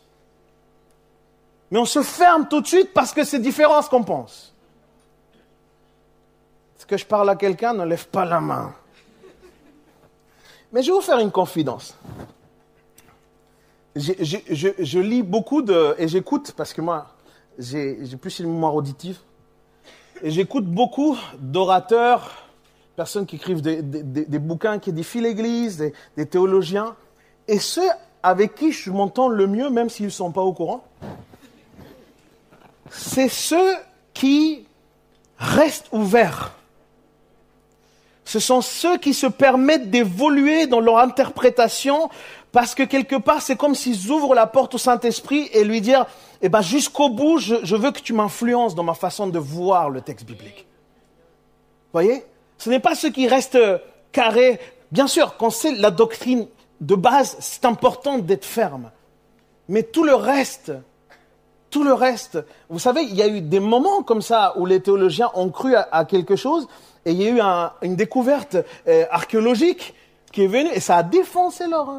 [1.71, 4.55] Mais on se ferme tout de suite parce que c'est différent ce qu'on pense.
[6.79, 8.73] Est-ce que je parle à quelqu'un Ne lève pas la main.
[10.73, 11.95] Mais je vais vous faire une confidence
[13.99, 17.09] je, lis beaucoup de, et j'écoute, parce que moi,
[17.59, 19.19] j'ai plus une mémoire auditive,
[20.23, 22.49] et j'écoute beaucoup d'orateurs,
[22.97, 26.95] personnes qui écrivent des, bouquins, qui édifient l'Église, des, des, théologiens,
[27.47, 27.89] et ceux
[28.23, 30.85] avec qui je m'entends le mieux, même s'ils ne sont pas au courant,
[32.91, 33.75] c'est ceux
[34.15, 34.67] qui
[35.39, 36.55] restent ouverts.
[38.25, 42.11] Ce sont ceux qui se permettent d'évoluer dans leur interprétation
[42.53, 46.07] parce que quelque part, c'est comme s'ils ouvrent la porte au Saint-Esprit et lui dire,
[46.41, 50.01] eh ben, jusqu'au bout, je, veux que tu m'influences dans ma façon de voir le
[50.01, 50.67] texte biblique.
[51.87, 52.25] Vous voyez?
[52.57, 53.59] Ce n'est pas ceux qui restent
[54.13, 54.59] carrés.
[54.91, 56.47] Bien sûr, quand c'est la doctrine
[56.81, 58.91] de base, c'est important d'être ferme.
[59.69, 60.73] Mais tout le reste,
[61.71, 62.39] tout le reste,
[62.71, 65.75] vous savez, il y a eu des moments comme ça où les théologiens ont cru
[65.75, 66.67] à, quelque chose
[67.05, 67.41] et il y a eu
[67.83, 68.57] une découverte
[68.87, 69.95] euh, archéologique
[70.33, 71.91] qui est venue et ça a défoncé leur,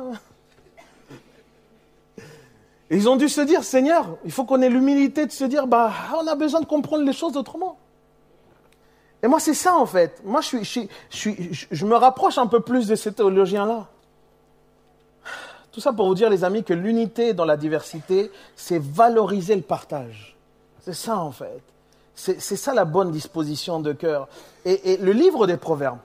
[2.91, 5.91] ils ont dû se dire, Seigneur, il faut qu'on ait l'humilité de se dire, bah,
[6.17, 7.77] on a besoin de comprendre les choses autrement.
[9.21, 10.21] Et moi, c'est ça, en fait.
[10.23, 13.87] Moi, je, suis, je, je me rapproche un peu plus de ces théologiens-là.
[15.71, 19.61] Tout ça pour vous dire, les amis, que l'unité dans la diversité, c'est valoriser le
[19.61, 20.35] partage.
[20.81, 21.61] C'est ça, en fait.
[22.15, 24.27] C'est ça la bonne disposition de cœur.
[24.65, 25.99] Et, et le livre des Proverbes,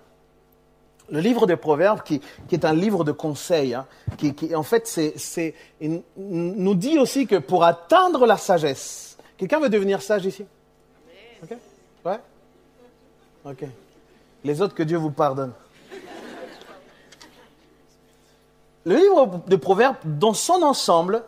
[1.11, 3.87] le livre des Proverbes, qui, est un livre de conseils, hein,
[4.17, 5.01] qui, en fait
[6.17, 10.45] nous dit aussi que pour atteindre la sagesse, quelqu'un veut devenir sage ici?
[13.45, 13.65] Ok?
[14.45, 15.53] Les autres, que Dieu vous pardonne.
[18.85, 21.23] Le livre des Proverbes, dans son ensemble,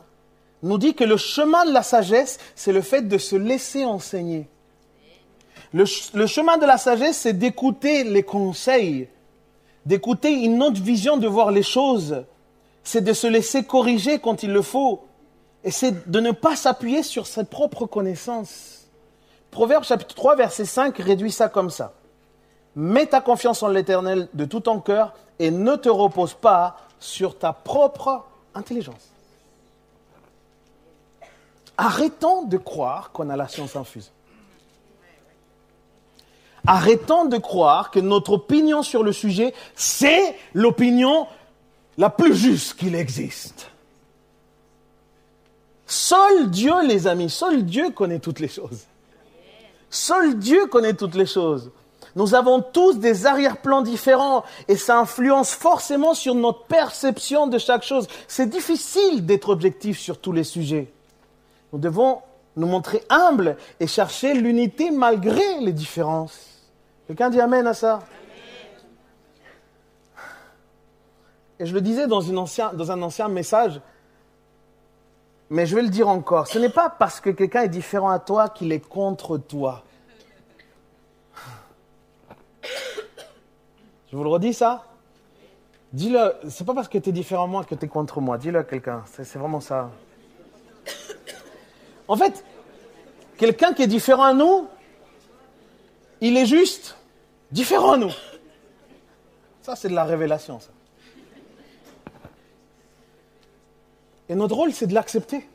[0.63, 4.49] nous dit que le chemin de la sagesse, c'est le fait de se laisser enseigner.
[5.73, 9.09] Le chemin de la sagesse, c'est d'écouter les conseils
[9.87, 12.25] d'écouter une autre vision de voir les choses.
[12.85, 15.05] C'est de se laisser corriger quand il le faut.
[15.65, 18.89] Et c'est de ne pas s'appuyer sur ses propres connaissances.
[19.51, 21.95] Proverbe chapitre 3, verset 5 réduit ça comme ça.
[22.75, 27.39] Mets ta confiance en l'Éternel de tout ton cœur et ne te repose pas sur
[27.39, 29.11] ta propre intelligence.
[31.79, 34.11] Arrêtons de croire qu'on a la science infuse.
[36.67, 41.27] Arrêtons de croire que notre opinion sur le sujet, c'est l'opinion
[41.99, 43.71] la plus juste qu'il existe.
[45.87, 48.87] Seul Dieu, les amis, seul Dieu connaît toutes les choses.
[49.89, 51.71] Seul Dieu connaît toutes les choses.
[52.17, 57.85] Nous avons tous des arrière-plans différents et ça influence forcément sur notre perception de chaque
[57.85, 58.09] chose.
[58.27, 60.91] C'est difficile d'être objectif sur tous les sujets.
[61.73, 62.21] Nous devons
[62.57, 66.56] nous montrer humbles et chercher l'unité malgré les différences.
[67.07, 68.01] Quelqu'un dit Amen à ça
[71.59, 73.81] Et je le disais dans, dans un ancien message,
[75.49, 76.49] mais je vais le dire encore.
[76.49, 79.85] Ce n'est pas parce que quelqu'un est différent à toi qu'il est contre toi.
[84.11, 84.85] Je vous le redis ça
[85.93, 88.37] Dis-le, c'est pas parce que tu es différent à moi que tu es contre moi.
[88.37, 89.91] Dis-le à quelqu'un, c'est vraiment ça.
[92.09, 92.45] En fait,
[93.39, 94.69] quelqu'un qui est différent à nous,
[96.21, 96.97] il est juste
[97.51, 98.13] différent à nous.
[99.63, 100.61] Ça, c'est de la révélation.
[104.29, 105.47] Et notre rôle, c'est de l'accepter.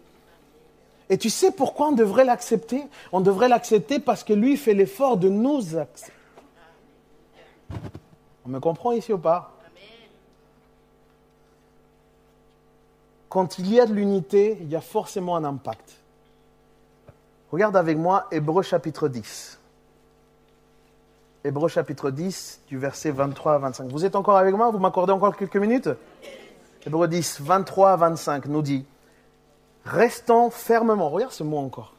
[1.09, 2.83] Et tu sais pourquoi on devrait l'accepter?
[3.11, 6.13] On devrait l'accepter parce que lui fait l'effort de nous accepter.
[8.45, 9.53] On me comprend ici ou pas?
[13.29, 15.93] Quand il y a de l'unité, il y a forcément un impact.
[17.49, 19.60] Regarde avec moi Hébreu chapitre 10.
[21.43, 23.89] Hébreu chapitre 10, du verset 23 à 25.
[23.89, 24.69] Vous êtes encore avec moi?
[24.69, 25.89] Vous m'accordez encore quelques minutes?
[26.85, 28.85] Hébreu 10, 23 à 25 nous dit
[29.83, 31.95] Restons fermement, regarde ce mot encore.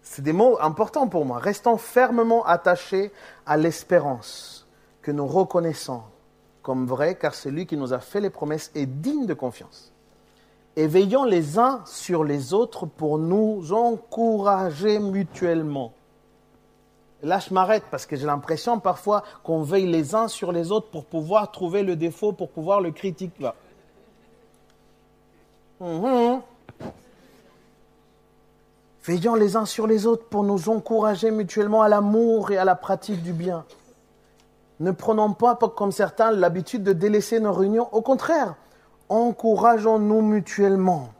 [0.00, 1.38] c'est des mots importants pour moi.
[1.38, 3.12] Restons fermement attachés
[3.44, 4.66] à l'espérance
[5.02, 6.00] que nous reconnaissons
[6.62, 9.92] comme vraie, car celui qui nous a fait les promesses est digne de confiance.
[10.76, 15.92] Et veillons les uns sur les autres pour nous encourager mutuellement.
[17.24, 20.88] Là, je m'arrête parce que j'ai l'impression parfois qu'on veille les uns sur les autres
[20.90, 23.50] pour pouvoir trouver le défaut, pour pouvoir le critiquer.
[25.80, 26.40] Mhm.
[29.04, 32.74] Veillons les uns sur les autres pour nous encourager mutuellement à l'amour et à la
[32.74, 33.64] pratique du bien.
[34.80, 37.88] Ne prenons pas, comme certains, l'habitude de délaisser nos réunions.
[37.92, 38.54] Au contraire,
[39.08, 41.10] encourageons-nous mutuellement.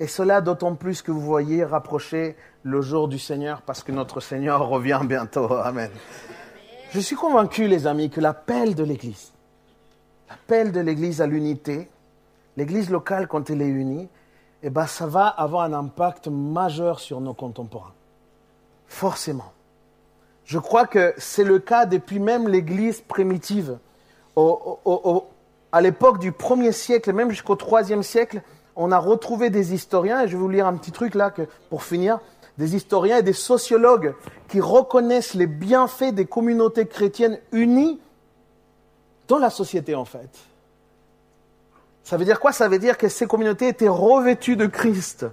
[0.00, 4.20] Et cela d'autant plus que vous voyez rapprocher le jour du Seigneur, parce que notre
[4.20, 5.52] Seigneur revient bientôt.
[5.52, 5.90] Amen.
[6.90, 9.32] Je suis convaincu, les amis, que l'appel de l'Église,
[10.30, 11.90] l'appel de l'Église à l'unité,
[12.56, 14.08] l'Église locale quand elle est unie,
[14.62, 17.94] eh ben, ça va avoir un impact majeur sur nos contemporains.
[18.86, 19.52] Forcément.
[20.44, 23.78] Je crois que c'est le cas depuis même l'Église primitive.
[25.72, 28.42] à l'époque du 1er siècle, même jusqu'au 3e siècle,
[28.82, 31.30] on a retrouvé des historiens, et je vais vous lire un petit truc là
[31.68, 32.18] pour finir,
[32.56, 34.14] des historiens et des sociologues
[34.48, 38.00] qui reconnaissent les bienfaits des communautés chrétiennes unies
[39.28, 40.30] dans la société en fait.
[42.04, 42.52] Ça veut dire quoi?
[42.52, 45.26] Ça veut dire que ces communautés étaient revêtues de Christ.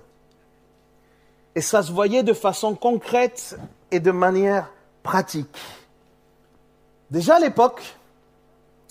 [1.55, 3.57] Et ça se voyait de façon concrète
[3.91, 4.69] et de manière
[5.03, 5.57] pratique.
[7.11, 7.95] Déjà à l'époque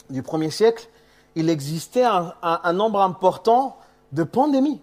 [0.08, 0.88] du premier siècle,
[1.34, 3.76] il existait un, nombre important
[4.16, 4.80] de pandémies.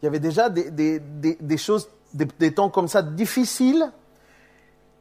[0.00, 3.90] Il y avait déjà des, choses, des, temps comme ça difficiles.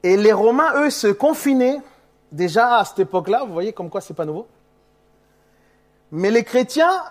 [0.02, 1.80] Et les Romains, eux, se confinaient
[2.32, 3.44] déjà à cette époque-là.
[3.46, 4.48] Vous voyez comme quoi c'est pas nouveau.
[6.12, 7.04] Mais les chrétiens,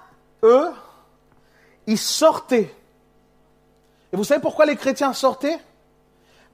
[0.42, 0.70] eux,
[1.86, 2.74] ils sortaient.
[4.12, 5.58] Et vous savez pourquoi les chrétiens sortaient?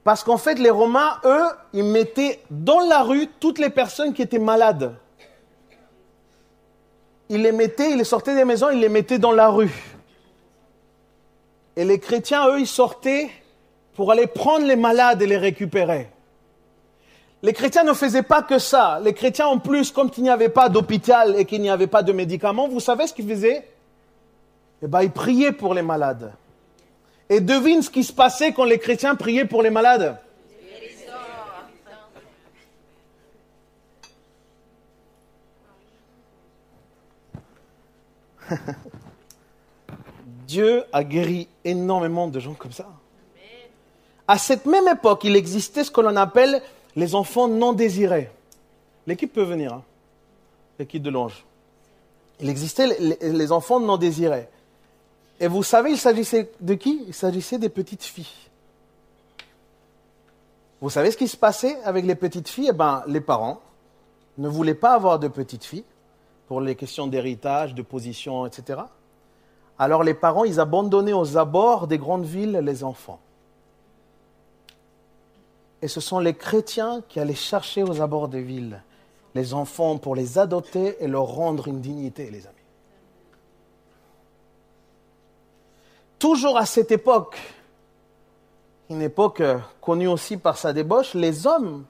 [0.03, 4.21] Parce qu'en fait, les Romains, eux, ils mettaient dans la rue toutes les personnes qui
[4.21, 4.95] étaient malades.
[7.33, 9.73] Ils les mettaient, ils les sortaient des maisons, ils les mettaient dans la rue.
[11.75, 13.27] Et les chrétiens, eux, ils sortaient
[13.95, 16.09] pour aller prendre les malades et les récupérer.
[17.41, 18.99] Les chrétiens ne faisaient pas que ça.
[19.03, 22.03] Les chrétiens, en plus, comme il n'y avait pas d'hôpital et qu'il n'y avait pas
[22.03, 23.67] de médicaments, vous savez ce qu'ils faisaient?
[24.83, 26.33] Eh bien, ils priaient pour les malades.
[27.29, 30.19] Et devine ce qui se passait quand les chrétiens priaient pour les malades?
[40.47, 42.87] Dieu a guéri énormément de gens comme ça.
[44.27, 46.61] À cette même époque, il existait ce que l'on appelle
[46.95, 48.29] les enfants non désirés.
[49.05, 49.83] L'équipe peut venir, hein.
[50.79, 51.43] l'équipe de l'ange.
[52.39, 52.87] Il existait
[53.21, 54.47] les enfants non désirés.
[55.39, 57.03] Et vous savez, il s'agissait de qui?
[57.07, 58.27] Il s'agissait des petites filles.
[60.79, 62.69] Vous savez ce qui se passait avec les petites filles?
[62.69, 63.61] Eh bien, les parents
[64.37, 65.83] ne voulaient pas avoir de petites filles
[66.53, 68.81] pour les questions d'héritage, de position, etc.
[69.79, 73.19] Alors les parents, ils abandonnaient aux abords des grandes villes les enfants.
[75.81, 78.83] Et ce sont les chrétiens qui allaient chercher aux abords des villes
[79.33, 82.57] les enfants pour les adopter et leur rendre une dignité, les amis.
[86.19, 87.35] toujours à cette époque,
[88.91, 89.41] une époque
[89.81, 91.83] connue aussi par sa débauche, les hommes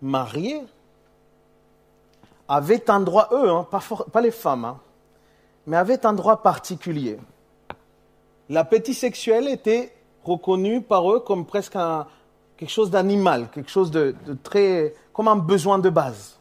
[0.00, 0.62] mariés
[2.48, 3.66] avaient un droit, eux, hein,
[4.12, 4.78] pas, les femmes, hein,
[5.66, 7.18] mais avaient un droit particulier.
[8.48, 11.78] L'appétit sexuel était reconnu par eux comme presque
[12.56, 16.38] quelque chose d'animal, quelque chose de très, comme un besoin de base.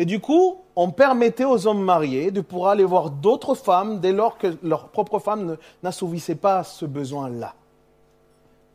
[0.00, 4.12] Et du coup, on permettait aux hommes mariés de pouvoir aller voir d'autres femmes dès
[4.12, 7.54] lors que leur propre femme n'assouvissait pas ce besoin-là.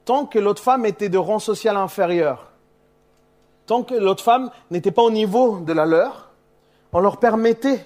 [0.04, 2.51] Tant que l'autre femme était de rang social inférieur,
[3.66, 6.23] tant que l'autre femme n'était pas au niveau de la leur,
[6.94, 7.86] on leur permettait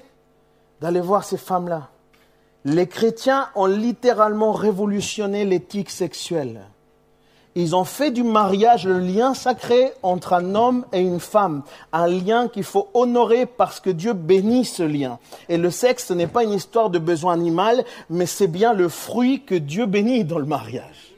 [0.82, 1.90] d'aller voir ces femmes-là.
[2.66, 6.62] Les chrétiens ont littéralement révolutionné l'éthique sexuelle.
[7.56, 12.06] Ils ont fait du mariage le lien sacré entre un homme et une femme, un
[12.06, 15.18] lien qu'il faut honorer parce que Dieu bénit ce lien.
[15.50, 18.90] Et le sexe, ce n'est pas une histoire de besoin animal, mais c'est bien le
[18.90, 21.16] fruit que Dieu bénit dans le mariage.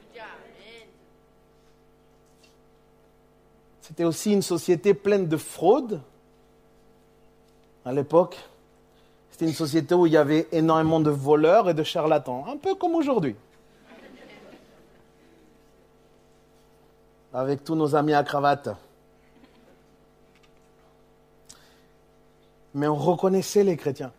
[3.82, 6.00] C'était aussi une société pleine de fraude
[7.84, 8.36] à l'époque.
[9.30, 12.74] C'était une société où il y avait énormément de voleurs et de charlatans, un peu
[12.74, 13.36] comme aujourd'hui.
[17.32, 18.68] Avec tous nos amis à cravate.
[22.74, 24.12] Mais on reconnaissait les chrétiens.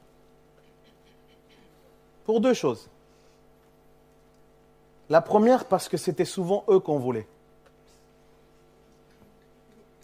[2.26, 2.89] Pour deux choses.
[5.09, 7.28] La première, parce que c'était souvent eux qu'on voulait.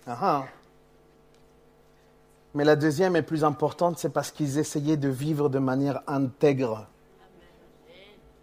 [0.06, 0.46] Ah, ah.
[2.58, 6.88] Mais la deuxième est plus importante, c'est parce qu'ils essayaient de vivre de manière intègre.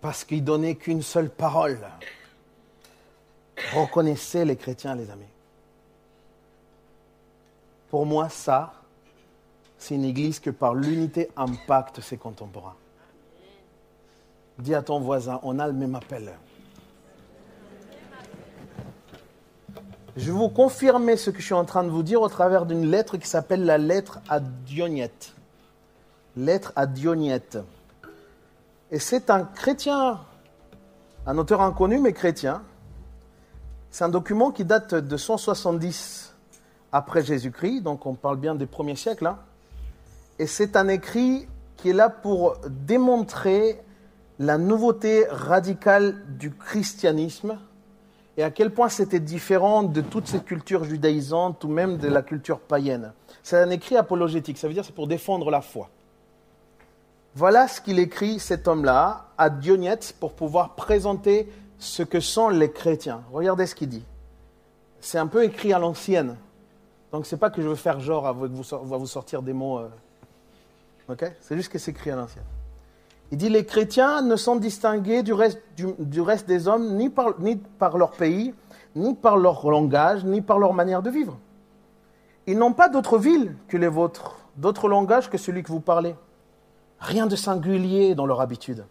[0.01, 1.81] Parce qu'ils donnaient qu'une seule parole.
[3.75, 5.25] Reconnaissez les chrétiens, les amis.
[7.91, 8.75] Pour moi, ça,
[9.79, 12.77] c'est une église que par l'unité impacte ses contemporains.
[14.61, 16.35] Dis à ton voisin, on a le même appel.
[20.17, 22.67] Je vais vous confirmer ce que je suis en train de vous dire au travers
[22.67, 25.33] d'une lettre qui s'appelle la lettre à Dionyette.
[26.37, 27.59] Lettre à Dionyette.
[28.93, 30.21] Et c'est un chrétien,
[31.27, 32.62] un auteur inconnu mais chrétien.
[33.91, 36.33] C'est un document qui date de 170
[36.93, 39.27] après Jésus-Christ, donc on parle bien des premiers siècles.
[39.27, 39.39] Hein.
[40.39, 43.81] Et c'est un écrit qui est là pour démontrer
[44.39, 47.59] la nouveauté radicale du christianisme
[48.37, 52.22] et à quel point c'était différent de toutes ces cultures judaïsantes ou même de la
[52.22, 53.12] culture païenne.
[53.43, 55.91] C'est un écrit apologétique, ça veut dire c'est pour défendre la foi.
[57.37, 62.70] Voilà ce qu'il écrit cet homme-là à Dionyette pour pouvoir présenter ce que sont les
[62.70, 63.22] chrétiens.
[63.32, 64.05] Regardez ce qu'il dit.
[65.01, 66.37] C'est un peu écrit à l'ancienne.
[67.12, 69.78] Donc c'est pas que je veux faire genre à vous, vous sortir des mots.
[69.78, 69.89] Euh,
[71.41, 72.45] C'est juste que c'est écrit à l'ancienne.
[73.33, 77.61] Il dit les chrétiens ne sont distingués du reste, des hommes ni par, ni
[77.97, 78.55] leur pays,
[78.95, 81.39] ni par leur langage, ni par leur manière de vivre.
[82.47, 86.14] Ils n'ont pas d'autre ville que les vôtres, d'autre langage que celui que vous parlez.
[87.01, 88.85] Rien de singulier dans leur habitude.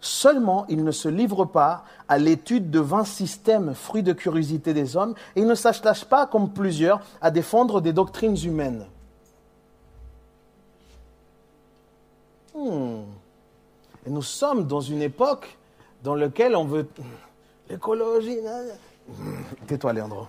[0.00, 4.96] Seulement, ils ne se livrent pas à l'étude de vains systèmes, fruits de curiosité des
[4.96, 8.86] hommes, et ils ne s'attachent pas, comme plusieurs, à défendre des doctrines humaines.
[12.54, 13.02] Hmm.
[14.06, 15.58] Et nous sommes dans une époque
[16.02, 16.88] dans laquelle on veut
[17.68, 18.38] l'écologie.
[19.66, 20.26] Tais-toi, Léandro.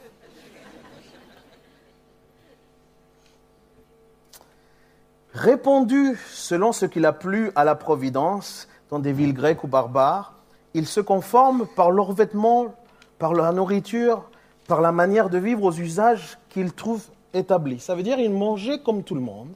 [5.33, 10.33] Répondu selon ce qu'il a plu à la Providence, dans des villes grecques ou barbares,
[10.73, 12.75] ils se conforment par leurs vêtements,
[13.17, 14.29] par leur nourriture,
[14.67, 17.79] par la manière de vivre aux usages qu'ils trouvent établis.
[17.79, 19.49] Ça veut dire qu'ils mangeaient comme tout le monde,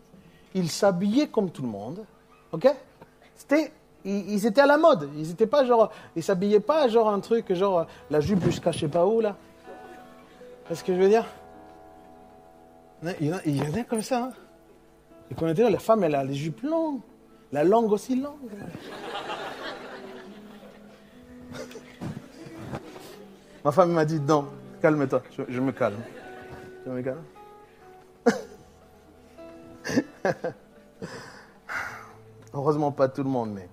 [0.53, 2.05] ils s'habillaient comme tout le monde.
[2.53, 2.73] Ok?
[3.35, 3.73] C'était
[4.05, 5.09] ils, étaient à la mode.
[5.17, 8.79] Ils étaient pas genre, ils s'habillaient pas genre un truc genre la jupe jusqu'à je
[8.79, 9.35] sais pas où là.
[10.67, 11.25] Qu'est-ce que je veux dire?
[13.19, 14.23] Il y en a, comme ça.
[14.23, 14.31] Hein.
[15.29, 17.01] Et quand on était la femme elle a les jupes longues,
[17.51, 18.51] la langue aussi longue.
[23.63, 24.47] Ma femme m'a dit non,
[24.81, 25.97] calme-toi, je, me calme.
[26.85, 27.23] Je me calme.
[32.53, 33.67] Heureusement pas tout le monde, mais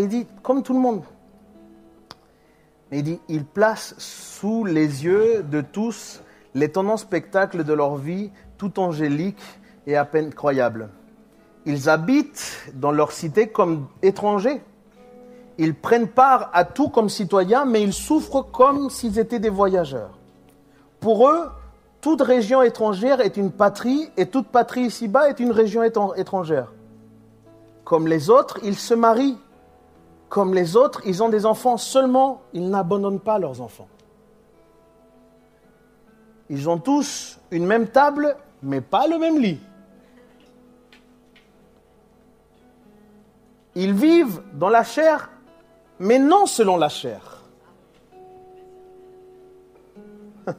[0.00, 1.02] il dit, comme tout le monde.
[2.90, 6.22] Il dit, il place sous les yeux de tous
[6.54, 9.42] l'étonnant spectacle de leur vie, tout angélique
[9.86, 10.90] et à peine croyable.
[11.64, 14.62] Ils habitent dans leur cité comme étrangers.
[15.58, 20.18] Ils prennent part à tout comme citoyens, mais ils souffrent comme s'ils étaient des voyageurs.
[21.00, 21.48] Pour eux,
[22.00, 26.72] toute région étrangère est une patrie et toute patrie ici-bas est une région étrangère.
[27.84, 29.38] Comme les autres, ils se marient
[30.32, 33.88] comme les autres, ils ont des enfants, seulement ils n'abandonnent pas leurs enfants.
[36.48, 39.60] Ils ont tous une même table, mais pas le même lit.
[43.74, 45.28] Ils vivent dans la chair,
[45.98, 47.42] mais non selon la chair.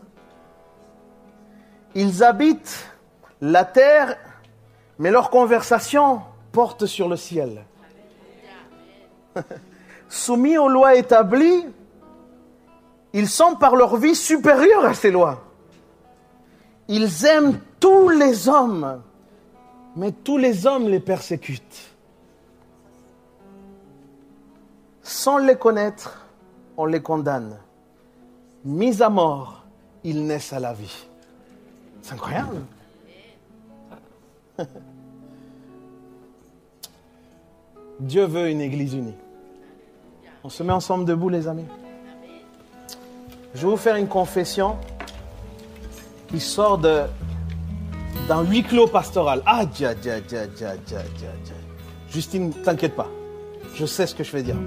[1.96, 2.94] Ils habitent
[3.42, 4.20] la terre,
[5.00, 6.22] mais leur conversation
[6.52, 7.66] porte sur le ciel.
[10.10, 11.66] soumis aux lois établies,
[13.14, 15.44] ils sont par leur vie supérieurs à ces lois.
[16.88, 19.02] Ils aiment tous les hommes,
[19.96, 21.94] mais tous les hommes les persécutent.
[25.02, 26.26] Sans les connaître,
[26.78, 27.58] on les condamne.
[28.66, 29.64] Mis à mort,
[30.04, 31.08] ils naissent à la vie.
[32.02, 32.62] C'est incroyable.
[38.00, 39.16] Dieu veut une église unie.
[40.46, 41.66] On se met ensemble debout, les amis.
[43.56, 44.76] Je vais vous faire une confession
[46.28, 47.04] qui sort de,
[48.28, 49.42] d'un huis clos pastoral.
[49.46, 51.30] Ah, dia, dia, dia, dia, dia, dia,
[52.10, 53.08] Justine, t'inquiète pas.
[53.74, 54.58] Je sais ce que je vais dire.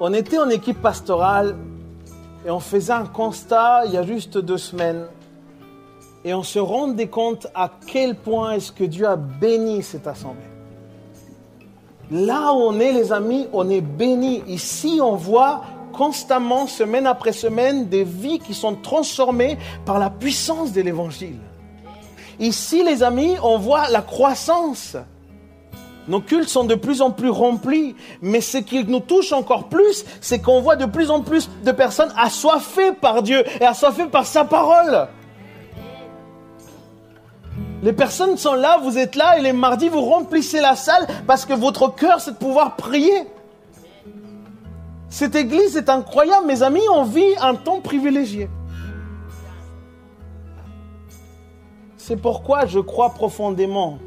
[0.00, 1.54] On était en équipe pastorale
[2.46, 5.04] et on faisait un constat il y a juste deux semaines.
[6.24, 10.51] Et on se rendait compte à quel point est-ce que Dieu a béni cette assemblée.
[12.12, 14.42] Là où on est, les amis, on est béni.
[14.46, 15.62] Ici, on voit
[15.94, 19.56] constamment, semaine après semaine, des vies qui sont transformées
[19.86, 21.38] par la puissance de l'évangile.
[22.38, 24.96] Ici, les amis, on voit la croissance.
[26.06, 30.04] Nos cultes sont de plus en plus remplis, mais ce qui nous touche encore plus,
[30.20, 34.26] c'est qu'on voit de plus en plus de personnes assoiffées par Dieu et assoiffées par
[34.26, 35.08] sa parole.
[37.82, 41.44] Les personnes sont là, vous êtes là, et les mardis, vous remplissez la salle parce
[41.44, 43.26] que votre cœur, c'est de pouvoir prier.
[45.08, 48.48] Cette église est incroyable, mes amis, on vit un temps privilégié.
[51.96, 53.98] C'est pourquoi je crois profondément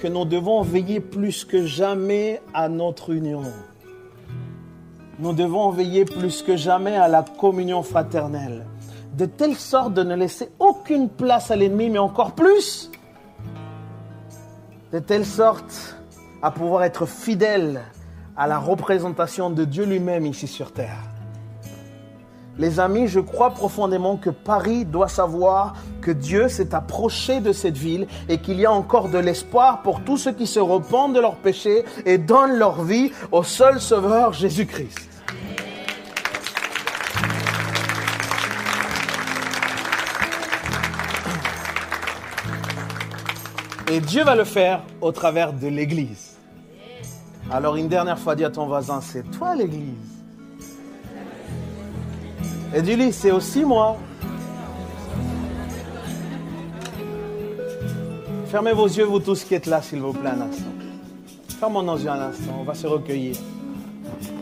[0.00, 3.42] que nous devons veiller plus que jamais à notre union.
[5.20, 8.66] Nous devons veiller plus que jamais à la communion fraternelle
[9.16, 10.50] de telle sorte de ne laisser
[11.16, 12.90] place à l'ennemi, mais encore plus,
[14.92, 15.96] de telle sorte
[16.42, 17.82] à pouvoir être fidèle
[18.36, 21.02] à la représentation de Dieu lui-même ici sur terre.
[22.58, 27.76] Les amis, je crois profondément que Paris doit savoir que Dieu s'est approché de cette
[27.76, 31.20] ville et qu'il y a encore de l'espoir pour tous ceux qui se repentent de
[31.20, 35.05] leurs péchés et donnent leur vie au seul Sauveur Jésus-Christ.
[43.88, 46.36] Et Dieu va le faire au travers de l'Église.
[47.52, 49.94] Alors une dernière fois, dis à ton voisin, c'est toi l'Église.
[52.74, 53.96] Et dis-lui, c'est aussi moi.
[58.48, 60.64] Fermez vos yeux, vous tous qui êtes là, s'il vous plaît, un instant.
[61.60, 63.36] Fermons nos yeux un instant, on va se recueillir.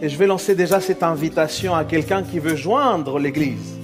[0.01, 3.75] Et je vais lancer déjà cette invitation à quelqu'un qui veut joindre l'Église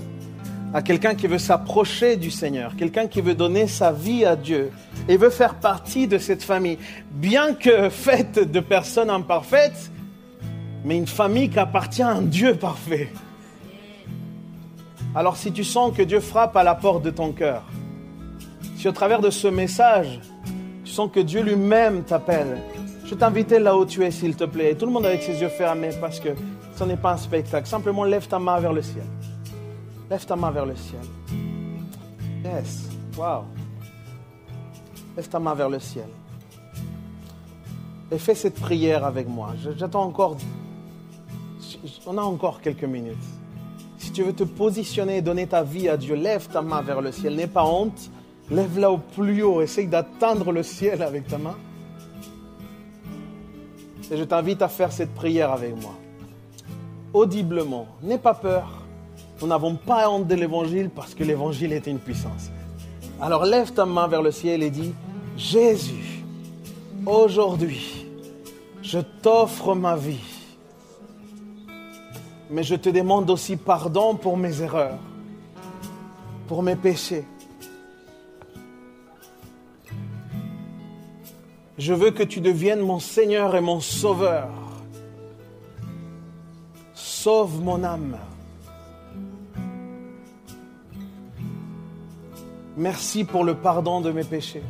[0.73, 4.71] à quelqu'un qui veut s'approcher du Seigneur, quelqu'un qui veut donner sa vie à Dieu
[5.11, 6.79] et veut faire partie de cette famille,
[7.11, 9.91] bien que faite de personnes imparfaites,
[10.85, 13.13] mais une famille qui appartient à un Dieu parfait.
[15.17, 17.65] Alors si tu sens que Dieu frappe à la porte de ton cœur,
[18.77, 20.21] si au travers de ce message,
[20.85, 22.59] tu sens que Dieu lui-même t'appelle,
[23.05, 24.71] je t'invite là où tu es, s'il te plaît.
[24.71, 26.29] Et tout le monde avec ses yeux fermés parce que
[26.77, 27.67] ce n'est pas un spectacle.
[27.67, 29.03] Simplement lève ta main vers le ciel.
[30.09, 31.01] Lève ta main vers le ciel.
[32.45, 32.89] Yes.
[33.19, 33.47] Wow.
[35.17, 36.09] Lève ta main vers le ciel.
[38.11, 39.55] Et fais cette prière avec moi.
[39.77, 40.37] J'attends encore.
[42.07, 43.17] On a encore quelques minutes.
[43.99, 47.01] Si tu veux te positionner et donner ta vie à Dieu, lève ta main vers
[47.01, 47.37] le ciel.
[47.37, 48.11] N'aie pas honte.
[48.51, 49.61] Lève-la au plus haut.
[49.61, 51.57] Essaye d'atteindre le ciel avec ta main.
[54.11, 55.95] Et je t'invite à faire cette prière avec moi.
[57.13, 57.87] Audiblement.
[58.03, 58.83] N'aie pas peur.
[59.41, 62.51] Nous n'avons pas honte de l'évangile parce que l'évangile est une puissance.
[63.23, 64.95] Alors lève ta main vers le ciel et dis,
[65.37, 66.25] Jésus,
[67.05, 68.07] aujourd'hui,
[68.83, 70.25] je t'offre ma vie.
[72.49, 74.99] Mais je te demande aussi pardon pour mes erreurs,
[76.49, 77.27] pour mes péchés.
[81.77, 84.49] Je veux que tu deviennes mon Seigneur et mon Sauveur.
[86.95, 88.16] Sauve mon âme.
[92.77, 94.62] Merci pour le pardon de mes péchés.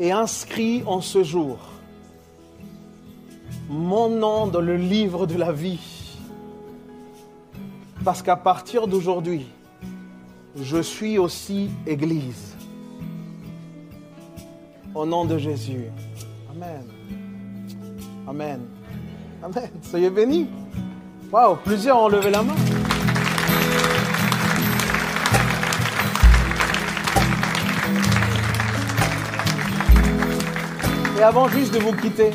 [0.00, 1.58] Et inscris en ce jour
[3.72, 5.80] mon nom dans le livre de la vie.
[8.04, 9.46] Parce qu'à partir d'aujourd'hui,
[10.56, 12.54] je suis aussi Église.
[14.94, 15.86] Au nom de Jésus.
[16.50, 16.84] Amen.
[18.28, 18.60] Amen.
[19.42, 19.70] Amen.
[19.82, 20.48] Soyez bénis.
[21.32, 22.54] Waouh, plusieurs ont levé la main.
[31.22, 32.30] Et avant juste de vous quitter,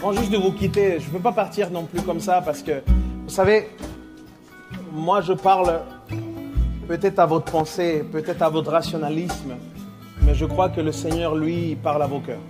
[0.00, 2.64] avant juste de vous quitter, je ne peux pas partir non plus comme ça parce
[2.64, 2.82] que,
[3.22, 3.68] vous savez,
[4.92, 5.82] moi je parle
[6.88, 9.54] peut-être à votre pensée, peut-être à votre rationalisme,
[10.22, 12.42] mais je crois que le Seigneur, lui, parle à vos cœurs.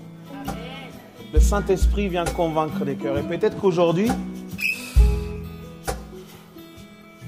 [1.35, 3.19] Le Saint-Esprit vient convaincre les cœurs.
[3.19, 4.11] Et peut-être qu'aujourd'hui,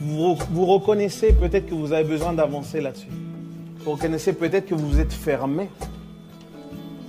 [0.01, 3.13] vous, vous reconnaissez peut-être que vous avez besoin d'avancer là-dessus.
[3.85, 5.69] Vous reconnaissez peut-être que vous êtes fermé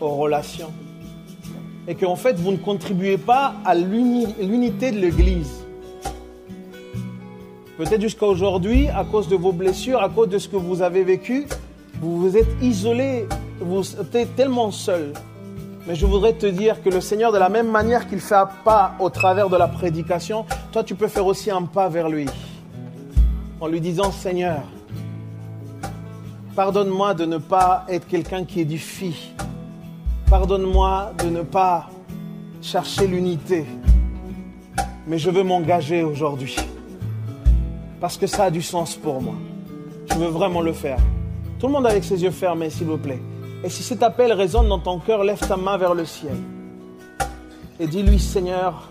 [0.08, 0.72] relations.
[1.88, 5.64] Et qu'en fait, vous ne contribuez pas à l'unité de l'Église.
[7.78, 11.04] Peut-être jusqu'à aujourd'hui, à cause de vos blessures, à cause de ce que vous avez
[11.04, 11.47] vécu,
[11.99, 13.28] vous vous êtes isolé,
[13.60, 13.84] vous
[14.14, 15.14] êtes tellement seul.
[15.88, 18.47] Mais je voudrais te dire que le Seigneur, de la même manière qu'il fait un
[18.64, 22.28] pas au travers de la prédication, toi tu peux faire aussi un pas vers lui.
[23.60, 24.62] En lui disant, Seigneur,
[26.56, 29.32] pardonne-moi de ne pas être quelqu'un qui édifie.
[30.34, 31.88] Pardonne-moi de ne pas
[32.59, 33.67] chercher l'unité.
[35.05, 36.55] Mais je veux m'engager aujourd'hui.
[38.01, 39.36] Parce que ça a du sens pour moi.
[40.09, 40.97] Je veux vraiment le faire.
[41.59, 43.21] Tout le monde avec ses yeux fermés, s'il vous plaît.
[43.63, 46.36] Et si cet appel résonne dans ton cœur, lève ta main vers le ciel.
[47.79, 48.89] Et dis-lui, Seigneur,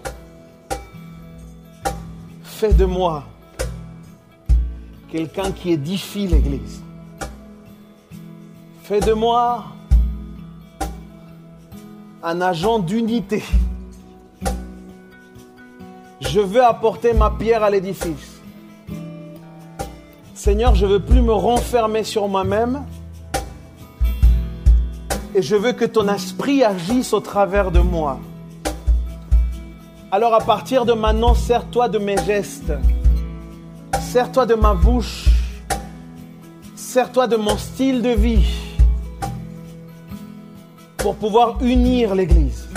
[2.44, 3.24] fais de moi
[5.10, 6.84] quelqu'un qui édifie l'Église.
[8.84, 9.64] Fais de moi
[12.22, 13.42] un agent d'unité.
[16.20, 18.40] Je veux apporter ma pierre à l'édifice.
[20.34, 22.84] Seigneur, je ne veux plus me renfermer sur moi-même
[25.34, 28.18] et je veux que ton esprit agisse au travers de moi.
[30.10, 32.72] Alors à partir de maintenant, sers-toi de mes gestes,
[34.00, 35.28] sers-toi de ma bouche,
[36.76, 38.61] sers-toi de mon style de vie
[41.02, 42.68] pour pouvoir unir l'Église.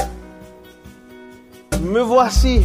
[1.79, 2.63] Me voici,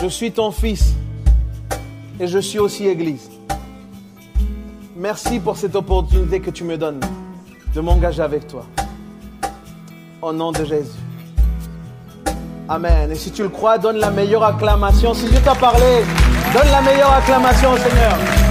[0.00, 0.94] je suis ton fils
[2.18, 3.30] et je suis aussi Église.
[4.96, 7.00] Merci pour cette opportunité que tu me donnes
[7.72, 8.66] de m'engager avec toi.
[10.20, 10.98] Au nom de Jésus.
[12.68, 13.12] Amen.
[13.12, 15.14] Et si tu le crois, donne la meilleure acclamation.
[15.14, 16.02] Si Dieu t'a parlé,
[16.52, 18.47] donne la meilleure acclamation au Seigneur.